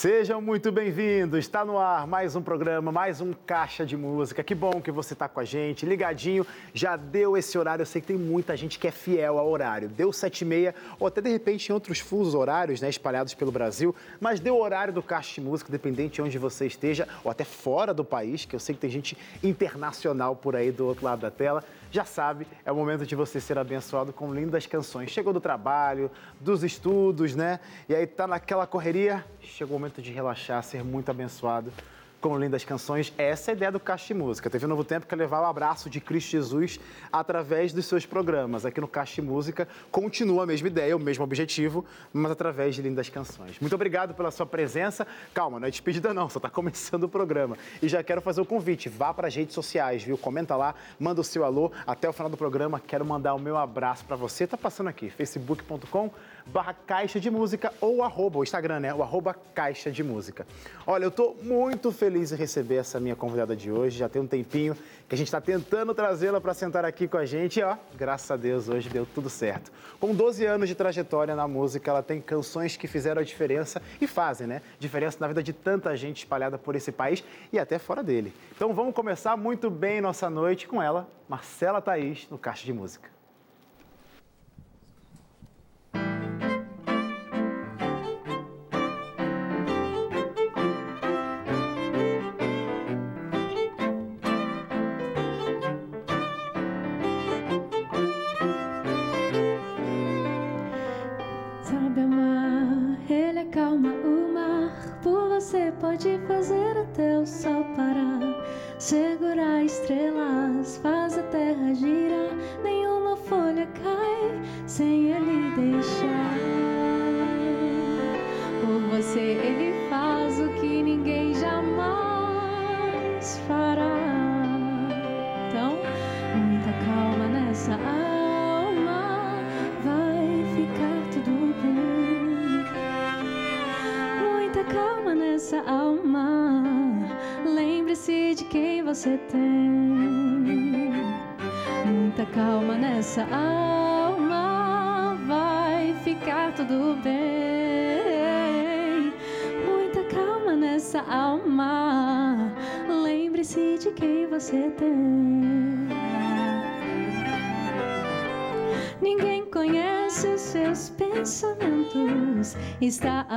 Sejam 0.00 0.40
muito 0.40 0.70
bem-vindos. 0.70 1.40
Está 1.40 1.64
no 1.64 1.76
ar 1.76 2.06
mais 2.06 2.36
um 2.36 2.40
programa, 2.40 2.92
mais 2.92 3.20
um 3.20 3.32
Caixa 3.32 3.84
de 3.84 3.96
Música. 3.96 4.44
Que 4.44 4.54
bom 4.54 4.80
que 4.80 4.92
você 4.92 5.12
está 5.12 5.28
com 5.28 5.40
a 5.40 5.44
gente, 5.44 5.84
ligadinho. 5.84 6.46
Já 6.72 6.94
deu 6.94 7.36
esse 7.36 7.58
horário. 7.58 7.82
Eu 7.82 7.86
sei 7.86 8.00
que 8.00 8.06
tem 8.06 8.16
muita 8.16 8.56
gente 8.56 8.78
que 8.78 8.86
é 8.86 8.92
fiel 8.92 9.40
ao 9.40 9.50
horário. 9.50 9.88
Deu 9.88 10.12
sete 10.12 10.42
e 10.42 10.44
meia, 10.44 10.72
ou 11.00 11.08
até 11.08 11.20
de 11.20 11.28
repente 11.28 11.68
em 11.68 11.72
outros 11.72 11.98
fusos 11.98 12.32
horários, 12.32 12.80
né, 12.80 12.88
espalhados 12.88 13.34
pelo 13.34 13.50
Brasil. 13.50 13.92
Mas 14.20 14.38
deu 14.38 14.54
o 14.54 14.62
horário 14.62 14.94
do 14.94 15.02
Caixa 15.02 15.34
de 15.34 15.40
Música, 15.40 15.72
dependente 15.72 16.14
de 16.14 16.22
onde 16.22 16.38
você 16.38 16.64
esteja, 16.64 17.08
ou 17.24 17.30
até 17.32 17.42
fora 17.42 17.92
do 17.92 18.04
país, 18.04 18.44
que 18.44 18.54
eu 18.54 18.60
sei 18.60 18.76
que 18.76 18.80
tem 18.80 18.90
gente 18.90 19.18
internacional 19.42 20.36
por 20.36 20.54
aí 20.54 20.70
do 20.70 20.86
outro 20.86 21.04
lado 21.04 21.22
da 21.22 21.30
tela 21.32 21.64
já 21.90 22.04
sabe, 22.04 22.46
é 22.64 22.70
o 22.70 22.76
momento 22.76 23.06
de 23.06 23.14
você 23.14 23.40
ser 23.40 23.58
abençoado 23.58 24.12
com 24.12 24.32
lindas 24.32 24.66
canções. 24.66 25.10
Chegou 25.10 25.32
do 25.32 25.40
trabalho, 25.40 26.10
dos 26.40 26.62
estudos, 26.62 27.34
né? 27.34 27.60
E 27.88 27.94
aí 27.94 28.06
tá 28.06 28.26
naquela 28.26 28.66
correria, 28.66 29.24
chegou 29.40 29.76
o 29.76 29.80
momento 29.80 30.02
de 30.02 30.12
relaxar, 30.12 30.62
ser 30.62 30.84
muito 30.84 31.10
abençoado 31.10 31.72
com 32.20 32.38
lindas 32.38 32.64
canções. 32.64 33.12
Essa 33.16 33.50
é 33.50 33.52
a 33.52 33.56
ideia 33.56 33.72
do 33.72 33.80
Caixa 33.80 34.08
de 34.08 34.14
Música. 34.14 34.50
Teve 34.50 34.66
um 34.66 34.68
novo 34.68 34.84
tempo 34.84 35.06
que 35.06 35.14
levar 35.14 35.40
o 35.40 35.46
abraço 35.46 35.88
de 35.88 36.00
Cristo 36.00 36.30
Jesus 36.30 36.80
através 37.12 37.72
dos 37.72 37.86
seus 37.86 38.04
programas. 38.04 38.66
Aqui 38.66 38.80
no 38.80 38.88
Caixa 38.88 39.20
de 39.20 39.22
Música 39.22 39.68
continua 39.90 40.42
a 40.42 40.46
mesma 40.46 40.68
ideia, 40.68 40.96
o 40.96 41.00
mesmo 41.00 41.24
objetivo, 41.24 41.84
mas 42.12 42.32
através 42.32 42.74
de 42.74 42.82
lindas 42.82 43.08
canções. 43.08 43.58
Muito 43.60 43.74
obrigado 43.74 44.14
pela 44.14 44.30
sua 44.30 44.46
presença. 44.46 45.06
Calma, 45.32 45.60
não 45.60 45.68
é 45.68 45.70
despedida 45.70 46.12
não, 46.12 46.28
só 46.28 46.38
está 46.38 46.50
começando 46.50 47.04
o 47.04 47.08
programa. 47.08 47.56
E 47.80 47.88
já 47.88 48.02
quero 48.02 48.20
fazer 48.20 48.40
o 48.40 48.46
convite, 48.46 48.88
vá 48.88 49.14
para 49.14 49.28
as 49.28 49.34
redes 49.34 49.54
sociais, 49.54 50.02
viu? 50.02 50.18
Comenta 50.18 50.56
lá, 50.56 50.74
manda 50.98 51.20
o 51.20 51.24
seu 51.24 51.44
alô. 51.44 51.70
Até 51.86 52.08
o 52.08 52.12
final 52.12 52.28
do 52.28 52.36
programa, 52.36 52.80
quero 52.84 53.04
mandar 53.04 53.34
o 53.34 53.38
meu 53.38 53.56
abraço 53.56 54.04
para 54.04 54.16
você. 54.16 54.44
Está 54.44 54.56
passando 54.56 54.88
aqui, 54.88 55.10
facebook.com 55.10 56.10
barra 56.52 56.74
Caixa 56.74 57.20
de 57.20 57.30
Música 57.30 57.72
ou 57.80 58.02
arroba, 58.02 58.38
o 58.38 58.42
Instagram, 58.42 58.80
né? 58.80 58.94
O 58.94 59.02
arroba 59.02 59.34
Caixa 59.54 59.90
de 59.90 60.02
Música. 60.02 60.46
Olha, 60.86 61.04
eu 61.04 61.08
estou 61.08 61.36
muito 61.42 61.92
feliz 61.92 62.32
em 62.32 62.36
receber 62.36 62.76
essa 62.76 62.98
minha 62.98 63.14
convidada 63.14 63.54
de 63.54 63.70
hoje. 63.70 63.98
Já 63.98 64.08
tem 64.08 64.22
um 64.22 64.26
tempinho 64.26 64.74
que 65.08 65.14
a 65.14 65.18
gente 65.18 65.28
está 65.28 65.40
tentando 65.40 65.94
trazê-la 65.94 66.40
para 66.40 66.54
sentar 66.54 66.84
aqui 66.84 67.06
com 67.06 67.16
a 67.16 67.24
gente 67.24 67.60
e, 67.60 67.62
ó, 67.62 67.76
graças 67.96 68.30
a 68.30 68.36
Deus, 68.36 68.68
hoje 68.68 68.88
deu 68.88 69.06
tudo 69.06 69.28
certo. 69.30 69.70
Com 70.00 70.14
12 70.14 70.44
anos 70.44 70.68
de 70.68 70.74
trajetória 70.74 71.34
na 71.34 71.46
música, 71.46 71.90
ela 71.90 72.02
tem 72.02 72.20
canções 72.20 72.76
que 72.76 72.86
fizeram 72.86 73.20
a 73.20 73.24
diferença 73.24 73.80
e 74.00 74.06
fazem, 74.06 74.46
né? 74.46 74.62
Diferença 74.78 75.18
na 75.20 75.28
vida 75.28 75.42
de 75.42 75.52
tanta 75.52 75.94
gente 75.96 76.18
espalhada 76.18 76.58
por 76.58 76.74
esse 76.74 76.92
país 76.92 77.22
e 77.52 77.58
até 77.58 77.78
fora 77.78 78.02
dele. 78.02 78.32
Então 78.54 78.72
vamos 78.72 78.94
começar 78.94 79.36
muito 79.36 79.70
bem 79.70 80.00
nossa 80.00 80.30
noite 80.30 80.66
com 80.66 80.82
ela, 80.82 81.08
Marcela 81.28 81.80
Thaís, 81.80 82.26
no 82.30 82.38
Caixa 82.38 82.64
de 82.64 82.72
Música. 82.72 83.17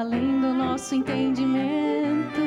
Além 0.02 0.42
do 0.42 0.54
nosso 0.54 0.96
entendimento. 0.96 2.42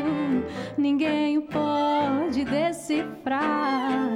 Ninguém 0.77 1.39
o 1.39 1.43
pode 1.43 2.45
decifrar, 2.45 4.11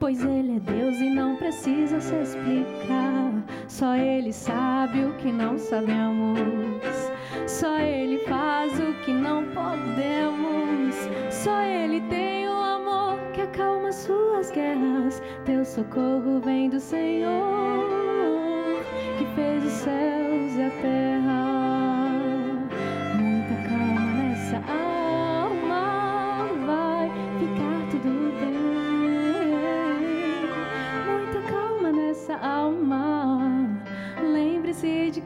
pois 0.00 0.24
Ele 0.24 0.56
é 0.56 0.60
Deus 0.60 0.96
e 0.96 1.10
não 1.10 1.36
precisa 1.36 2.00
se 2.00 2.14
explicar. 2.14 3.44
Só 3.68 3.94
Ele 3.94 4.32
sabe 4.32 5.04
o 5.04 5.12
que 5.18 5.30
não 5.30 5.58
sabemos, 5.58 7.12
só 7.46 7.78
Ele 7.78 8.18
faz 8.20 8.72
o 8.80 8.94
que 9.04 9.12
não 9.12 9.44
podemos, 9.44 10.94
só 11.30 11.60
Ele 11.62 12.00
tem 12.08 12.48
o 12.48 12.52
amor 12.52 13.18
que 13.34 13.42
acalma 13.42 13.92
suas 13.92 14.50
guerras. 14.50 15.22
Teu 15.44 15.62
socorro 15.62 16.40
vem 16.40 16.70
do 16.70 16.80
Senhor 16.80 17.84
que 19.18 19.26
fez 19.34 19.62
os 19.64 19.72
céus 19.72 20.17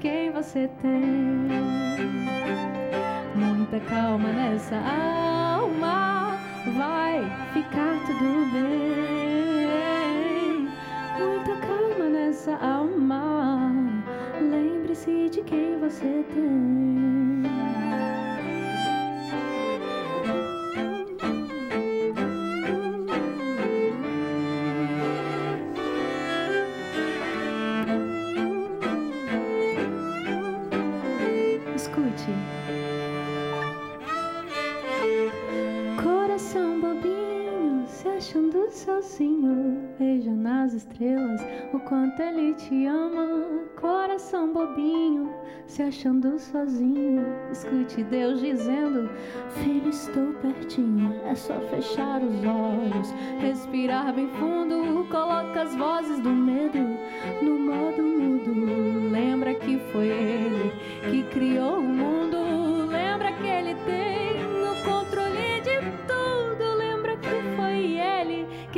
quem 0.03 0.33
você 0.33 0.69
tem. 0.83 0.91
Muita 3.37 3.79
calma 3.89 4.33
nessa 4.33 4.75
alma, 4.77 6.37
vai 6.77 7.23
ficar 7.53 8.05
tudo 8.05 8.51
bem. 8.53 9.69
Muita 11.21 11.55
calma 11.65 12.09
nessa 12.09 12.57
alma 12.57 13.71
lembre-se 14.41 15.29
de 15.29 15.41
quem 15.43 15.79
você 15.79 16.25
tem. 16.35 17.32
Veja 39.99 40.31
nas 40.31 40.75
estrelas 40.75 41.41
o 41.73 41.81
quanto 41.81 42.23
ele 42.23 42.55
te 42.55 42.87
ama. 42.87 43.65
Coração 43.75 44.53
bobinho, 44.53 45.29
se 45.67 45.83
achando 45.83 46.39
sozinho. 46.39 47.27
Escute 47.51 48.05
Deus 48.05 48.41
dizendo: 48.41 49.11
Filho, 49.57 49.91
estou 49.91 50.33
pertinho. 50.35 51.21
É 51.27 51.35
só 51.35 51.59
fechar 51.63 52.23
os 52.23 52.45
olhos, 52.45 53.13
respirar 53.41 54.15
bem 54.15 54.29
fundo. 54.29 55.05
Coloca 55.11 55.63
as 55.63 55.75
vozes 55.75 56.21
do 56.21 56.31
medo 56.31 56.79
no 57.43 57.59
modo 57.59 58.03
mudo. 58.03 59.11
Lembra 59.11 59.53
que 59.55 59.81
foi 59.91 60.07
Ele 60.07 60.73
que 61.11 61.23
criou 61.25 61.79
o 61.79 61.83
mundo. 61.83 62.62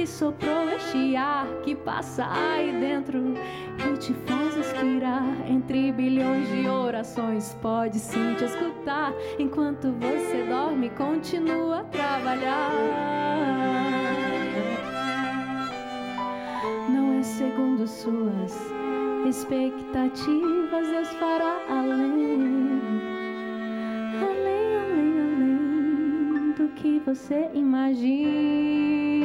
Que 0.04 0.10
soprou 0.10 0.68
este 0.68 1.16
ar 1.16 1.46
que 1.62 1.74
passa 1.74 2.26
aí 2.30 2.70
dentro 2.78 3.18
e 3.78 3.96
te 3.96 4.12
faz 4.12 4.54
respirar 4.54 5.24
entre 5.48 5.90
bilhões 5.92 6.46
de 6.50 6.68
orações. 6.68 7.56
Pode 7.62 7.98
sim 7.98 8.34
te 8.34 8.44
escutar 8.44 9.14
enquanto 9.38 9.92
você 9.92 10.44
dorme, 10.46 10.90
continua 10.90 11.80
a 11.80 11.84
trabalhar. 11.84 12.70
Não 16.90 17.18
é 17.18 17.22
segundo 17.22 17.86
suas 17.86 18.54
expectativas, 19.26 20.86
Deus 20.86 21.08
fará 21.14 21.62
além, 21.70 22.42
além, 24.20 24.76
além, 26.58 26.68
que 26.76 27.00
você 27.06 27.48
imagina. 27.54 29.23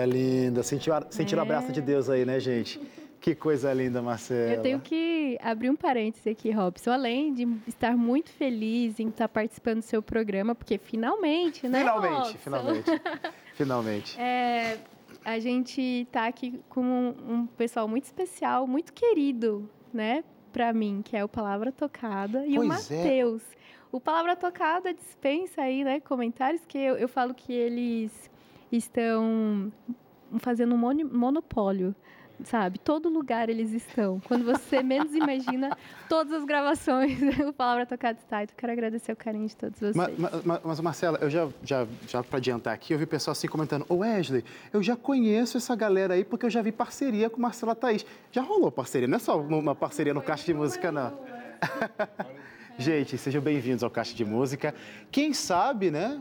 Coisa 0.00 0.06
linda. 0.06 0.62
Sentiu, 0.62 0.94
a- 0.94 1.06
sentiu 1.10 1.36
o 1.38 1.40
É. 1.40 1.42
abraço 1.42 1.72
de 1.72 1.80
Deus 1.80 2.08
aí, 2.08 2.24
né, 2.24 2.38
gente? 2.40 2.80
Que 3.20 3.34
coisa 3.34 3.70
linda, 3.72 4.00
Marcela. 4.00 4.54
Eu 4.54 4.62
tenho 4.62 4.80
que 4.80 5.38
abrir 5.42 5.68
um 5.68 5.76
parêntese 5.76 6.30
aqui, 6.30 6.50
Robson. 6.50 6.90
Além 6.90 7.34
de 7.34 7.46
estar 7.68 7.94
muito 7.96 8.30
feliz 8.30 8.98
em 8.98 9.08
estar 9.08 9.28
participando 9.28 9.78
do 9.80 9.84
seu 9.84 10.02
programa, 10.02 10.54
porque 10.54 10.78
finalmente, 10.78 11.68
né? 11.68 11.80
Finalmente, 11.80 12.14
Robson? 12.14 12.38
finalmente. 12.38 12.84
Finalmente. 13.54 14.18
É, 14.18 14.78
a 15.22 15.38
gente 15.38 15.82
está 15.82 16.26
aqui 16.26 16.58
com 16.70 16.80
um, 16.80 17.14
um 17.34 17.46
pessoal 17.46 17.86
muito 17.86 18.04
especial, 18.04 18.66
muito 18.66 18.90
querido, 18.94 19.68
né? 19.92 20.24
Para 20.50 20.72
mim, 20.72 21.02
que 21.04 21.14
é 21.14 21.22
o 21.22 21.28
Palavra 21.28 21.70
Tocada 21.70 22.46
e 22.46 22.58
o 22.58 22.66
Pois 22.66 22.90
é. 22.90 22.96
Matheus. 22.96 23.42
O 23.92 24.00
Palavra 24.00 24.34
Tocada 24.34 24.94
dispensa 24.94 25.60
aí, 25.60 25.84
né? 25.84 26.00
Comentários 26.00 26.64
que 26.64 26.78
eu, 26.78 26.96
eu 26.96 27.06
falo 27.06 27.34
que 27.34 27.52
eles 27.52 28.30
estão 28.76 29.72
fazendo 30.38 30.74
um 30.74 30.78
monopólio. 30.78 31.94
Sabe, 32.42 32.78
todo 32.78 33.10
lugar 33.10 33.50
eles 33.50 33.70
estão. 33.72 34.18
Quando 34.26 34.46
você 34.46 34.80
menos 34.82 35.14
imagina, 35.14 35.76
todas 36.08 36.32
as 36.32 36.42
gravações, 36.46 37.18
o 37.46 37.52
Palavra 37.52 37.84
Tocada 37.84 38.18
está. 38.18 38.42
Então, 38.42 38.54
quero 38.56 38.72
agradecer 38.72 39.12
o 39.12 39.16
carinho 39.16 39.46
de 39.46 39.54
todos 39.54 39.78
vocês. 39.78 39.94
Ma- 39.94 40.08
ma- 40.16 40.30
ma- 40.42 40.60
Mas, 40.64 40.80
Marcela, 40.80 41.18
eu 41.20 41.28
já, 41.28 41.46
já, 41.62 41.86
já 42.08 42.22
para 42.22 42.38
adiantar 42.38 42.72
aqui, 42.72 42.94
eu 42.94 42.98
vi 42.98 43.04
o 43.04 43.06
pessoal 43.06 43.32
assim 43.32 43.46
comentando: 43.46 43.84
Ô 43.90 43.96
Wesley, 43.96 44.42
eu 44.72 44.82
já 44.82 44.96
conheço 44.96 45.58
essa 45.58 45.76
galera 45.76 46.14
aí 46.14 46.24
porque 46.24 46.46
eu 46.46 46.50
já 46.50 46.62
vi 46.62 46.72
parceria 46.72 47.28
com 47.28 47.38
Marcela 47.38 47.74
Thaís. 47.74 48.06
Já 48.32 48.40
rolou 48.40 48.72
parceria, 48.72 49.06
não 49.06 49.16
é 49.16 49.18
só 49.18 49.38
uma 49.38 49.74
parceria 49.74 50.14
no 50.14 50.22
Caixa 50.22 50.46
de 50.46 50.54
Música, 50.54 50.90
não. 50.90 51.12
Gente, 52.78 53.18
sejam 53.18 53.42
bem-vindos 53.42 53.82
ao 53.84 53.90
Caixa 53.90 54.14
de 54.14 54.24
Música. 54.24 54.74
Quem 55.10 55.34
sabe, 55.34 55.90
né? 55.90 56.18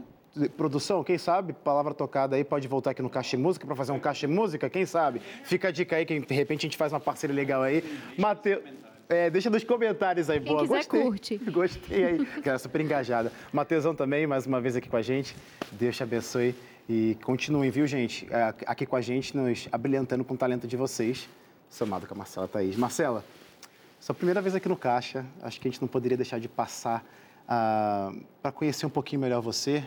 Produção, 0.56 1.04
quem 1.04 1.18
sabe, 1.18 1.54
palavra 1.54 1.94
tocada 1.94 2.36
aí, 2.36 2.44
pode 2.44 2.68
voltar 2.68 2.92
aqui 2.92 3.02
no 3.02 3.10
Caixa 3.10 3.36
de 3.36 3.42
Música 3.42 3.66
para 3.66 3.76
fazer 3.76 3.92
um 3.92 4.00
Caixa 4.00 4.28
de 4.28 4.34
Música, 4.34 4.70
quem 4.70 4.86
sabe? 4.86 5.20
Fica 5.44 5.70
a 5.70 5.72
dica 5.72 5.96
aí, 5.96 6.06
que 6.06 6.20
de 6.20 6.34
repente 6.36 6.60
a 6.60 6.68
gente 6.70 6.78
faz 6.78 6.94
uma 6.94 7.00
parceria 7.00 7.36
legal 7.36 7.64
aí. 7.64 7.84
Mateus. 8.18 8.64
É, 9.10 9.28
deixa 9.28 9.50
nos 9.50 9.64
comentários 9.64 10.30
aí, 10.30 10.40
Quem 10.40 10.50
boa. 10.54 10.62
quiser, 10.62 10.76
Gostei. 10.78 11.02
curte. 11.02 11.38
Gostei 11.50 12.06
aí, 12.06 12.26
cara, 12.44 12.60
super 12.60 12.80
engajada. 12.80 13.32
Mateusão 13.52 13.96
também, 13.96 14.28
mais 14.28 14.46
uma 14.46 14.62
vez 14.62 14.76
aqui 14.76 14.88
com 14.88 14.98
a 14.98 15.02
gente. 15.02 15.36
Deus 15.72 15.98
te 15.98 16.04
abençoe 16.04 16.54
e 16.88 17.18
continuem, 17.24 17.72
viu, 17.72 17.88
gente? 17.88 18.28
É, 18.32 18.54
Aqui 18.68 18.86
com 18.86 18.96
a 18.96 19.02
gente, 19.02 19.36
nos 19.36 19.68
abrilhantando 19.72 20.24
com 20.24 20.36
o 20.36 20.38
talento 20.38 20.68
de 20.68 20.78
vocês, 20.78 21.28
somado 21.72 22.06
com 22.06 22.14
a 22.14 22.18
Marcela 22.18 22.48
Thaís. 22.48 22.76
Marcela, 22.76 23.26
sua 24.00 24.14
primeira 24.14 24.42
vez 24.42 24.54
aqui 24.54 24.70
no 24.70 24.78
Caixa, 24.78 25.26
acho 25.42 25.60
que 25.60 25.68
a 25.68 25.72
gente 25.72 25.82
não 25.82 25.88
poderia 25.88 26.16
deixar 26.16 26.40
de 26.40 26.48
passar 26.48 27.04
para 27.48 28.52
conhecer 28.52 28.86
um 28.86 28.90
pouquinho 28.92 29.22
melhor 29.22 29.42
você. 29.42 29.84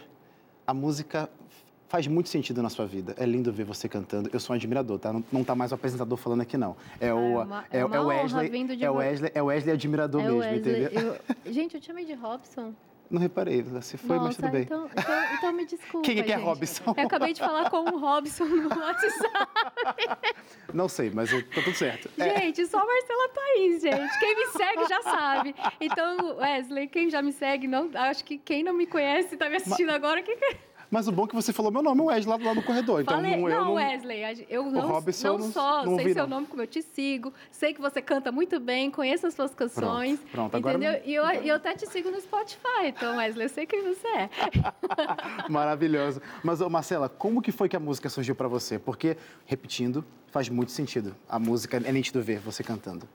A 0.67 0.73
música 0.75 1.29
faz 1.89 2.07
muito 2.07 2.29
sentido 2.29 2.63
na 2.63 2.71
sua 2.71 2.87
vida. 2.87 3.15
É 3.19 3.27
lindo 3.27 3.53
ver 3.53 3.65
você 3.65 3.89
cantando. 3.89 4.31
Eu 4.33 4.41
sou 4.41 4.55
um 4.55 4.57
admirador, 4.57 4.99
tá? 4.99 5.13
Não, 5.13 5.23
não 5.31 5.45
tá 5.45 5.55
mais 5.55 5.73
o 5.73 5.75
apresentador 5.75 6.17
falando 6.17 6.41
aqui, 6.41 6.57
não. 6.57 6.75
É 7.01 7.13
o, 7.13 7.43
uma- 7.43 7.65
é, 7.71 7.79
é 7.79 7.81
é 7.81 7.85
o 7.85 8.07
Wesley. 8.07 8.67
de 8.77 8.85
É 8.85 8.91
o 8.91 8.95
vo- 8.95 8.99
Wesley, 9.01 9.33
é 9.35 9.43
o 9.43 9.47
Wesley 9.47 9.75
admirador 9.75 10.21
É 10.21 10.25
mesmo, 10.25 10.39
o 10.39 10.41
Wesley. 10.41 10.85
entendeu? 10.87 11.17
Eu- 11.45 11.53
Gente, 11.53 11.75
eu 11.75 11.81
te 11.81 11.87
chamei 11.87 12.05
de 12.05 12.15
Robson. 12.15 12.73
Não 13.13 13.21
reparei, 13.21 13.61
você 13.61 13.99
foi, 13.99 14.19
mas 14.19 14.37
tudo 14.37 14.49
bem. 14.49 14.63
Então, 14.63 14.89
então, 14.91 15.35
então 15.35 15.53
me 15.53 15.67
desculpa. 15.67 16.07
Quem 16.07 16.19
é 16.19 16.23
que 16.23 16.33
é 16.33 16.37
gente. 16.37 16.47
Robson? 16.47 16.95
Eu 16.97 17.05
acabei 17.05 17.35
de 17.35 17.41
falar 17.41 17.69
com 17.69 17.81
o 17.81 17.99
Robson 17.99 18.45
no 18.47 18.71
WhatsApp. 18.71 20.27
Não 20.73 20.89
sei, 20.89 21.11
mas 21.11 21.31
tá 21.31 21.61
tudo 21.63 21.75
certo. 21.75 22.09
É, 22.19 22.41
Gente, 22.41 22.67
só 22.67 22.79
a 22.79 22.87
Marcela 22.87 23.29
Thaís, 23.29 23.83
gente. 23.83 24.19
Quem 24.19 24.35
me 24.35 24.47
segue 24.47 24.89
já 24.89 25.03
sabe. 25.03 25.55
Então, 25.79 26.39
Wesley, 26.39 26.89
quem 26.89 27.11
já 27.11 27.21
me 27.21 27.33
segue, 27.33 27.69
não, 27.69 27.91
acho 27.95 28.25
que 28.25 28.39
quem 28.39 28.63
não 28.63 28.73
me 28.73 28.87
conhece 28.87 29.37
tá 29.37 29.51
me 29.51 29.57
assistindo 29.57 29.91
agora. 29.91 30.23
Que... 30.23 30.35
mas 30.93 31.09
o 31.09 31.13
bom 31.13 31.25
é 31.25 31.27
que 31.29 31.35
você 31.35 31.53
falou 31.53 31.73
meu 31.73 31.83
nome, 31.83 32.03
Wesley, 32.03 32.39
lá, 32.39 32.45
lá 32.51 32.55
no 32.55 32.63
corredor. 32.63 33.01
Então 33.01 33.17
Falei, 33.17 33.37
não, 33.37 33.49
eu 33.49 33.65
não. 33.65 33.73
Wesley, 33.75 34.21
eu 34.49 34.71
não, 34.71 34.87
Robson 34.89 35.29
não 35.29 35.39
não- 35.39 35.51
só 35.51 35.79
não 35.85 35.95
sei 35.97 36.05
ouvi, 36.05 36.13
seu 36.15 36.27
nome, 36.27 36.47
como 36.47 36.61
eu 36.63 36.67
te 36.67 36.83
sigo, 36.83 37.33
sei 37.51 37.73
que 37.73 37.81
você 37.81 38.03
canta 38.03 38.31
muito 38.31 38.61
bem, 38.61 38.91
conheço 38.91 39.27
as 39.27 39.33
suas 39.35 39.55
canções, 39.55 40.21
Pronto, 40.21 40.31
pronto, 40.53 40.57
agora 40.59 40.77
entendeu? 40.77 40.93
não- 41.01 41.07
E 41.09 41.15
eu, 41.15 41.25
eu 41.47 41.55
até 41.57 41.75
te 41.75 41.87
sigo 41.89 42.11
no 42.11 42.21
Spotify, 42.21 42.85
então, 42.85 43.17
Wesley, 43.17 43.47
eu 43.47 43.49
sei 43.49 43.65
quem 43.67 43.83
você 43.83 44.07
é. 44.07 44.31
Maravilhoso. 45.49 46.21
Mas, 46.45 46.61
ô, 46.61 46.69
Marcela, 46.69 47.09
como 47.09 47.41
que 47.41 47.51
foi 47.51 47.69
que 47.69 47.77
a 47.77 47.81
música 47.81 48.09
surgiu 48.09 48.35
pra 48.35 48.49
você? 48.49 48.79
Porque, 48.79 49.17
repetindo, 49.47 50.05
faz 50.31 50.49
muito 50.49 50.73
sentido. 50.73 51.15
A 51.29 51.39
música 51.39 51.77
é 51.83 51.91
nítido 51.93 52.23
ver 52.23 52.39
você 52.39 52.63
cantando. 52.63 53.09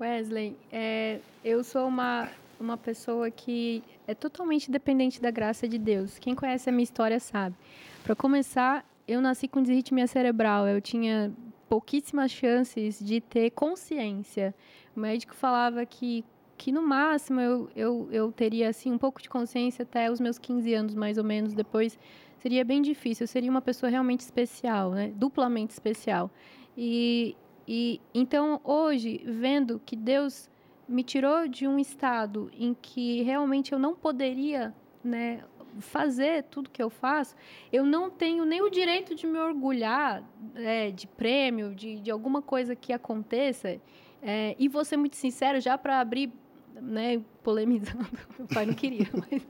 Wesley, 0.00 0.56
é, 0.72 1.18
eu 1.44 1.62
sou 1.62 1.86
uma, 1.86 2.28
uma 2.58 2.76
pessoa 2.76 3.30
que 3.30 3.82
é 4.06 4.14
totalmente 4.14 4.70
dependente 4.70 5.20
da 5.20 5.30
graça 5.30 5.68
de 5.68 5.78
Deus. 5.78 6.18
Quem 6.18 6.34
conhece 6.34 6.68
a 6.68 6.72
minha 6.72 6.84
história 6.84 7.20
sabe. 7.20 7.56
Para 8.02 8.14
começar, 8.14 8.84
eu 9.06 9.20
nasci 9.20 9.48
com 9.48 9.62
disritmia 9.62 10.06
cerebral. 10.06 10.66
Eu 10.66 10.80
tinha 10.80 11.32
pouquíssimas 11.68 12.30
chances 12.30 12.98
de 12.98 13.20
ter 13.20 13.50
consciência. 13.50 14.54
O 14.94 15.00
médico 15.00 15.34
falava 15.34 15.86
que, 15.86 16.24
que 16.58 16.72
no 16.72 16.82
máximo, 16.82 17.40
eu, 17.40 17.70
eu, 17.74 18.08
eu 18.10 18.32
teria 18.32 18.68
assim, 18.68 18.92
um 18.92 18.98
pouco 18.98 19.22
de 19.22 19.28
consciência 19.28 19.82
até 19.84 20.10
os 20.10 20.20
meus 20.20 20.38
15 20.38 20.74
anos, 20.74 20.94
mais 20.94 21.16
ou 21.16 21.24
menos. 21.24 21.54
Depois 21.54 21.98
seria 22.38 22.64
bem 22.64 22.82
difícil. 22.82 23.24
Eu 23.24 23.28
seria 23.28 23.50
uma 23.50 23.62
pessoa 23.62 23.88
realmente 23.88 24.20
especial, 24.20 24.90
né? 24.90 25.12
duplamente 25.14 25.72
especial. 25.72 26.30
E, 26.76 27.36
e 27.66 28.00
então, 28.12 28.60
hoje, 28.64 29.22
vendo 29.24 29.80
que 29.86 29.96
Deus 29.96 30.50
me 30.88 31.02
tirou 31.02 31.48
de 31.48 31.66
um 31.66 31.78
estado 31.78 32.50
em 32.52 32.74
que 32.74 33.22
realmente 33.22 33.72
eu 33.72 33.78
não 33.78 33.94
poderia 33.94 34.74
né, 35.02 35.42
fazer 35.80 36.44
tudo 36.44 36.70
que 36.70 36.82
eu 36.82 36.90
faço, 36.90 37.34
eu 37.72 37.84
não 37.84 38.10
tenho 38.10 38.44
nem 38.44 38.62
o 38.62 38.70
direito 38.70 39.14
de 39.14 39.26
me 39.26 39.38
orgulhar 39.38 40.22
é, 40.54 40.90
de 40.90 41.06
prêmio, 41.06 41.74
de, 41.74 41.98
de 42.00 42.10
alguma 42.10 42.42
coisa 42.42 42.76
que 42.76 42.92
aconteça. 42.92 43.80
É, 44.20 44.54
e 44.58 44.68
vou 44.68 44.84
ser 44.84 44.96
muito 44.96 45.16
sincero, 45.16 45.60
já 45.60 45.76
para 45.76 46.00
abrir, 46.00 46.30
né, 46.74 47.20
polemizando, 47.42 48.06
o 48.38 48.46
pai 48.46 48.66
não 48.66 48.74
queria, 48.74 49.08
mas, 49.30 49.48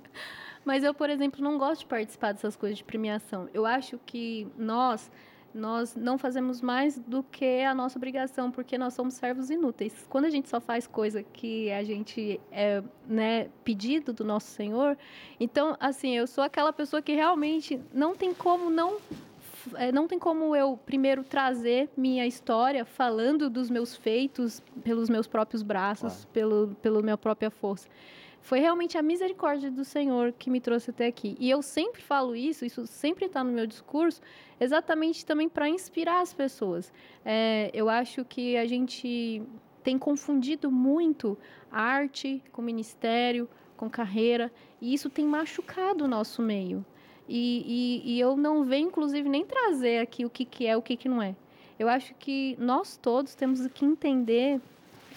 mas 0.64 0.84
eu, 0.84 0.94
por 0.94 1.10
exemplo, 1.10 1.42
não 1.42 1.58
gosto 1.58 1.80
de 1.80 1.86
participar 1.86 2.32
dessas 2.32 2.56
coisas 2.56 2.78
de 2.78 2.84
premiação. 2.84 3.48
Eu 3.52 3.66
acho 3.66 3.98
que 4.06 4.46
nós 4.56 5.10
nós 5.54 5.94
não 5.94 6.16
fazemos 6.18 6.60
mais 6.60 6.98
do 6.98 7.22
que 7.22 7.62
a 7.62 7.74
nossa 7.74 7.98
obrigação, 7.98 8.50
porque 8.50 8.78
nós 8.78 8.94
somos 8.94 9.14
servos 9.14 9.50
inúteis. 9.50 10.06
Quando 10.08 10.24
a 10.26 10.30
gente 10.30 10.48
só 10.48 10.60
faz 10.60 10.86
coisa 10.86 11.22
que 11.22 11.70
a 11.70 11.82
gente 11.82 12.40
é 12.50 12.82
né, 13.06 13.48
pedido 13.64 14.12
do 14.12 14.24
nosso 14.24 14.46
Senhor, 14.48 14.96
então, 15.38 15.76
assim, 15.78 16.16
eu 16.16 16.26
sou 16.26 16.42
aquela 16.42 16.72
pessoa 16.72 17.02
que 17.02 17.12
realmente 17.12 17.80
não 17.92 18.14
tem 18.14 18.32
como 18.32 18.70
não 18.70 18.96
é, 19.74 19.92
não 19.92 20.08
tem 20.08 20.18
como 20.18 20.56
eu 20.56 20.76
primeiro 20.76 21.22
trazer 21.22 21.88
minha 21.96 22.26
história 22.26 22.84
falando 22.84 23.48
dos 23.48 23.70
meus 23.70 23.94
feitos 23.94 24.60
pelos 24.82 25.08
meus 25.08 25.26
próprios 25.28 25.62
braços, 25.62 26.12
Claro. 26.12 26.28
pelo 26.32 26.68
pela 26.82 27.02
minha 27.02 27.16
própria 27.16 27.50
força. 27.50 27.88
Foi 28.42 28.58
realmente 28.58 28.98
a 28.98 29.02
misericórdia 29.02 29.70
do 29.70 29.84
Senhor 29.84 30.32
que 30.32 30.50
me 30.50 30.60
trouxe 30.60 30.90
até 30.90 31.06
aqui. 31.06 31.36
E 31.38 31.48
eu 31.48 31.62
sempre 31.62 32.02
falo 32.02 32.34
isso, 32.34 32.64
isso 32.64 32.86
sempre 32.88 33.26
está 33.26 33.42
no 33.42 33.52
meu 33.52 33.66
discurso, 33.66 34.20
exatamente 34.60 35.24
também 35.24 35.48
para 35.48 35.68
inspirar 35.68 36.20
as 36.20 36.34
pessoas. 36.34 36.92
É, 37.24 37.70
eu 37.72 37.88
acho 37.88 38.24
que 38.24 38.56
a 38.56 38.66
gente 38.66 39.40
tem 39.84 39.96
confundido 39.96 40.70
muito 40.70 41.38
arte 41.70 42.42
com 42.52 42.60
ministério, 42.60 43.48
com 43.76 43.88
carreira, 43.88 44.52
e 44.80 44.92
isso 44.92 45.08
tem 45.08 45.24
machucado 45.24 46.04
o 46.04 46.08
nosso 46.08 46.42
meio. 46.42 46.84
E, 47.28 48.02
e, 48.04 48.14
e 48.14 48.20
eu 48.20 48.36
não 48.36 48.64
venho, 48.64 48.88
inclusive, 48.88 49.28
nem 49.28 49.46
trazer 49.46 50.00
aqui 50.00 50.24
o 50.24 50.30
que, 50.30 50.44
que 50.44 50.66
é 50.66 50.76
o 50.76 50.82
que, 50.82 50.96
que 50.96 51.08
não 51.08 51.22
é. 51.22 51.36
Eu 51.78 51.88
acho 51.88 52.12
que 52.14 52.56
nós 52.58 52.96
todos 52.96 53.34
temos 53.34 53.64
que 53.68 53.84
entender 53.84 54.60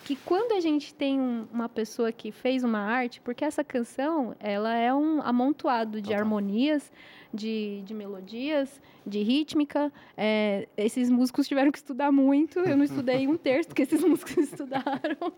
que 0.05 0.15
quando 0.15 0.51
a 0.51 0.59
gente 0.59 0.93
tem 0.93 1.19
um, 1.19 1.47
uma 1.51 1.67
pessoa 1.67 2.11
que 2.11 2.31
fez 2.31 2.63
uma 2.63 2.77
arte, 2.77 3.19
porque 3.21 3.43
essa 3.43 3.63
canção 3.63 4.35
ela 4.39 4.71
é 4.71 4.93
um 4.93 5.19
amontoado 5.19 5.99
de 5.99 6.13
harmonias, 6.13 6.91
de, 7.33 7.81
de, 7.83 7.91
melodias, 7.95 8.79
de 9.03 9.23
rítmica. 9.23 9.91
É, 10.15 10.67
esses 10.77 11.09
músicos 11.09 11.47
tiveram 11.47 11.71
que 11.71 11.79
estudar 11.79 12.11
muito. 12.11 12.59
Eu 12.59 12.77
não 12.77 12.85
estudei 12.85 13.27
um 13.27 13.35
terço 13.35 13.73
que 13.73 13.81
esses 13.81 14.01
músicos 14.05 14.37
estudaram. 14.37 15.33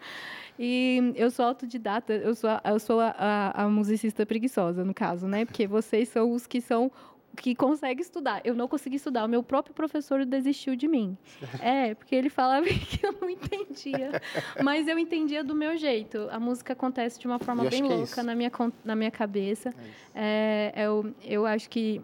E 0.60 1.14
eu 1.16 1.32
sou 1.32 1.46
autodidata, 1.46 2.12
eu 2.12 2.36
sou, 2.36 2.50
a, 2.50 2.62
eu 2.66 2.80
sou 2.80 3.00
a, 3.00 3.16
a, 3.18 3.64
a 3.64 3.70
musicista 3.70 4.26
preguiçosa, 4.26 4.84
no 4.84 4.94
caso, 4.94 5.30
né? 5.30 5.46
Porque 5.46 5.66
vocês 5.66 6.10
são 6.10 6.34
os 6.34 6.46
que 6.46 6.60
são 6.60 6.92
que 7.42 7.56
consegue 7.56 8.02
estudar. 8.02 8.42
Eu 8.44 8.54
não 8.56 8.68
consegui 8.68 8.98
estudar. 8.98 9.26
O 9.26 9.28
meu 9.28 9.44
próprio 9.44 9.74
professor 9.74 10.26
desistiu 10.26 10.76
de 10.76 10.88
mim. 10.88 11.18
É, 11.62 11.94
porque 11.94 12.16
ele 12.16 12.30
falava 12.30 12.66
que 12.68 13.06
eu 13.06 13.14
não 13.22 13.30
entendia. 13.30 14.22
Mas 14.64 14.88
eu 14.88 14.98
entendia 14.98 15.44
do 15.44 15.56
meu 15.56 15.78
jeito. 15.78 16.28
A 16.32 16.40
música 16.40 16.74
acontece 16.74 17.20
de 17.20 17.28
uma 17.28 17.40
forma 17.40 17.64
bem 17.66 17.86
é 17.86 17.96
louca 17.96 18.22
é 18.22 18.24
na, 18.24 18.36
minha, 18.36 18.52
na 18.84 18.96
minha 18.96 19.12
cabeça. 19.12 19.74
É, 20.14 20.74
é 20.76 20.84
eu, 20.86 21.14
eu 21.24 21.46
acho 21.46 21.70
que 21.70 22.02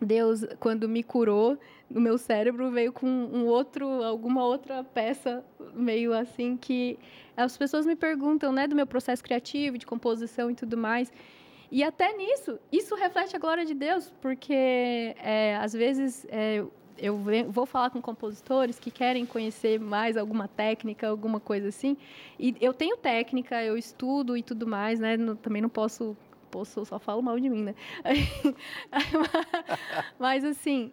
Deus, 0.00 0.44
quando 0.60 0.88
me 0.88 1.02
curou, 1.02 1.58
no 1.90 2.00
meu 2.00 2.18
cérebro 2.18 2.70
veio 2.70 2.92
com 2.92 3.06
um 3.06 3.46
outro, 3.46 3.86
alguma 4.02 4.44
outra 4.44 4.84
peça 4.84 5.44
meio 5.74 6.12
assim 6.12 6.56
que 6.56 6.98
as 7.36 7.56
pessoas 7.56 7.86
me 7.86 7.94
perguntam, 7.94 8.52
né, 8.52 8.66
do 8.66 8.74
meu 8.74 8.86
processo 8.86 9.22
criativo, 9.22 9.78
de 9.78 9.86
composição 9.86 10.50
e 10.50 10.54
tudo 10.54 10.76
mais. 10.76 11.12
E 11.70 11.82
até 11.82 12.16
nisso, 12.16 12.58
isso 12.72 12.94
reflete 12.94 13.36
a 13.36 13.38
glória 13.38 13.64
de 13.64 13.74
Deus, 13.74 14.12
porque 14.20 14.54
é, 14.54 15.56
às 15.60 15.72
vezes 15.72 16.26
é, 16.30 16.64
eu 16.96 17.20
vou 17.50 17.66
falar 17.66 17.90
com 17.90 18.00
compositores 18.00 18.78
que 18.78 18.90
querem 18.90 19.24
conhecer 19.24 19.78
mais 19.78 20.16
alguma 20.16 20.48
técnica, 20.48 21.08
alguma 21.08 21.38
coisa 21.38 21.68
assim. 21.68 21.96
E 22.38 22.56
eu 22.60 22.72
tenho 22.72 22.96
técnica, 22.96 23.62
eu 23.62 23.76
estudo 23.76 24.36
e 24.36 24.42
tudo 24.42 24.66
mais, 24.66 24.98
né? 24.98 25.16
também 25.42 25.62
não 25.62 25.68
posso, 25.68 26.16
posso 26.50 26.84
só 26.84 26.98
falo 26.98 27.22
mal 27.22 27.38
de 27.38 27.48
mim, 27.48 27.62
né? 27.62 27.74
Mas 30.18 30.44
assim, 30.44 30.92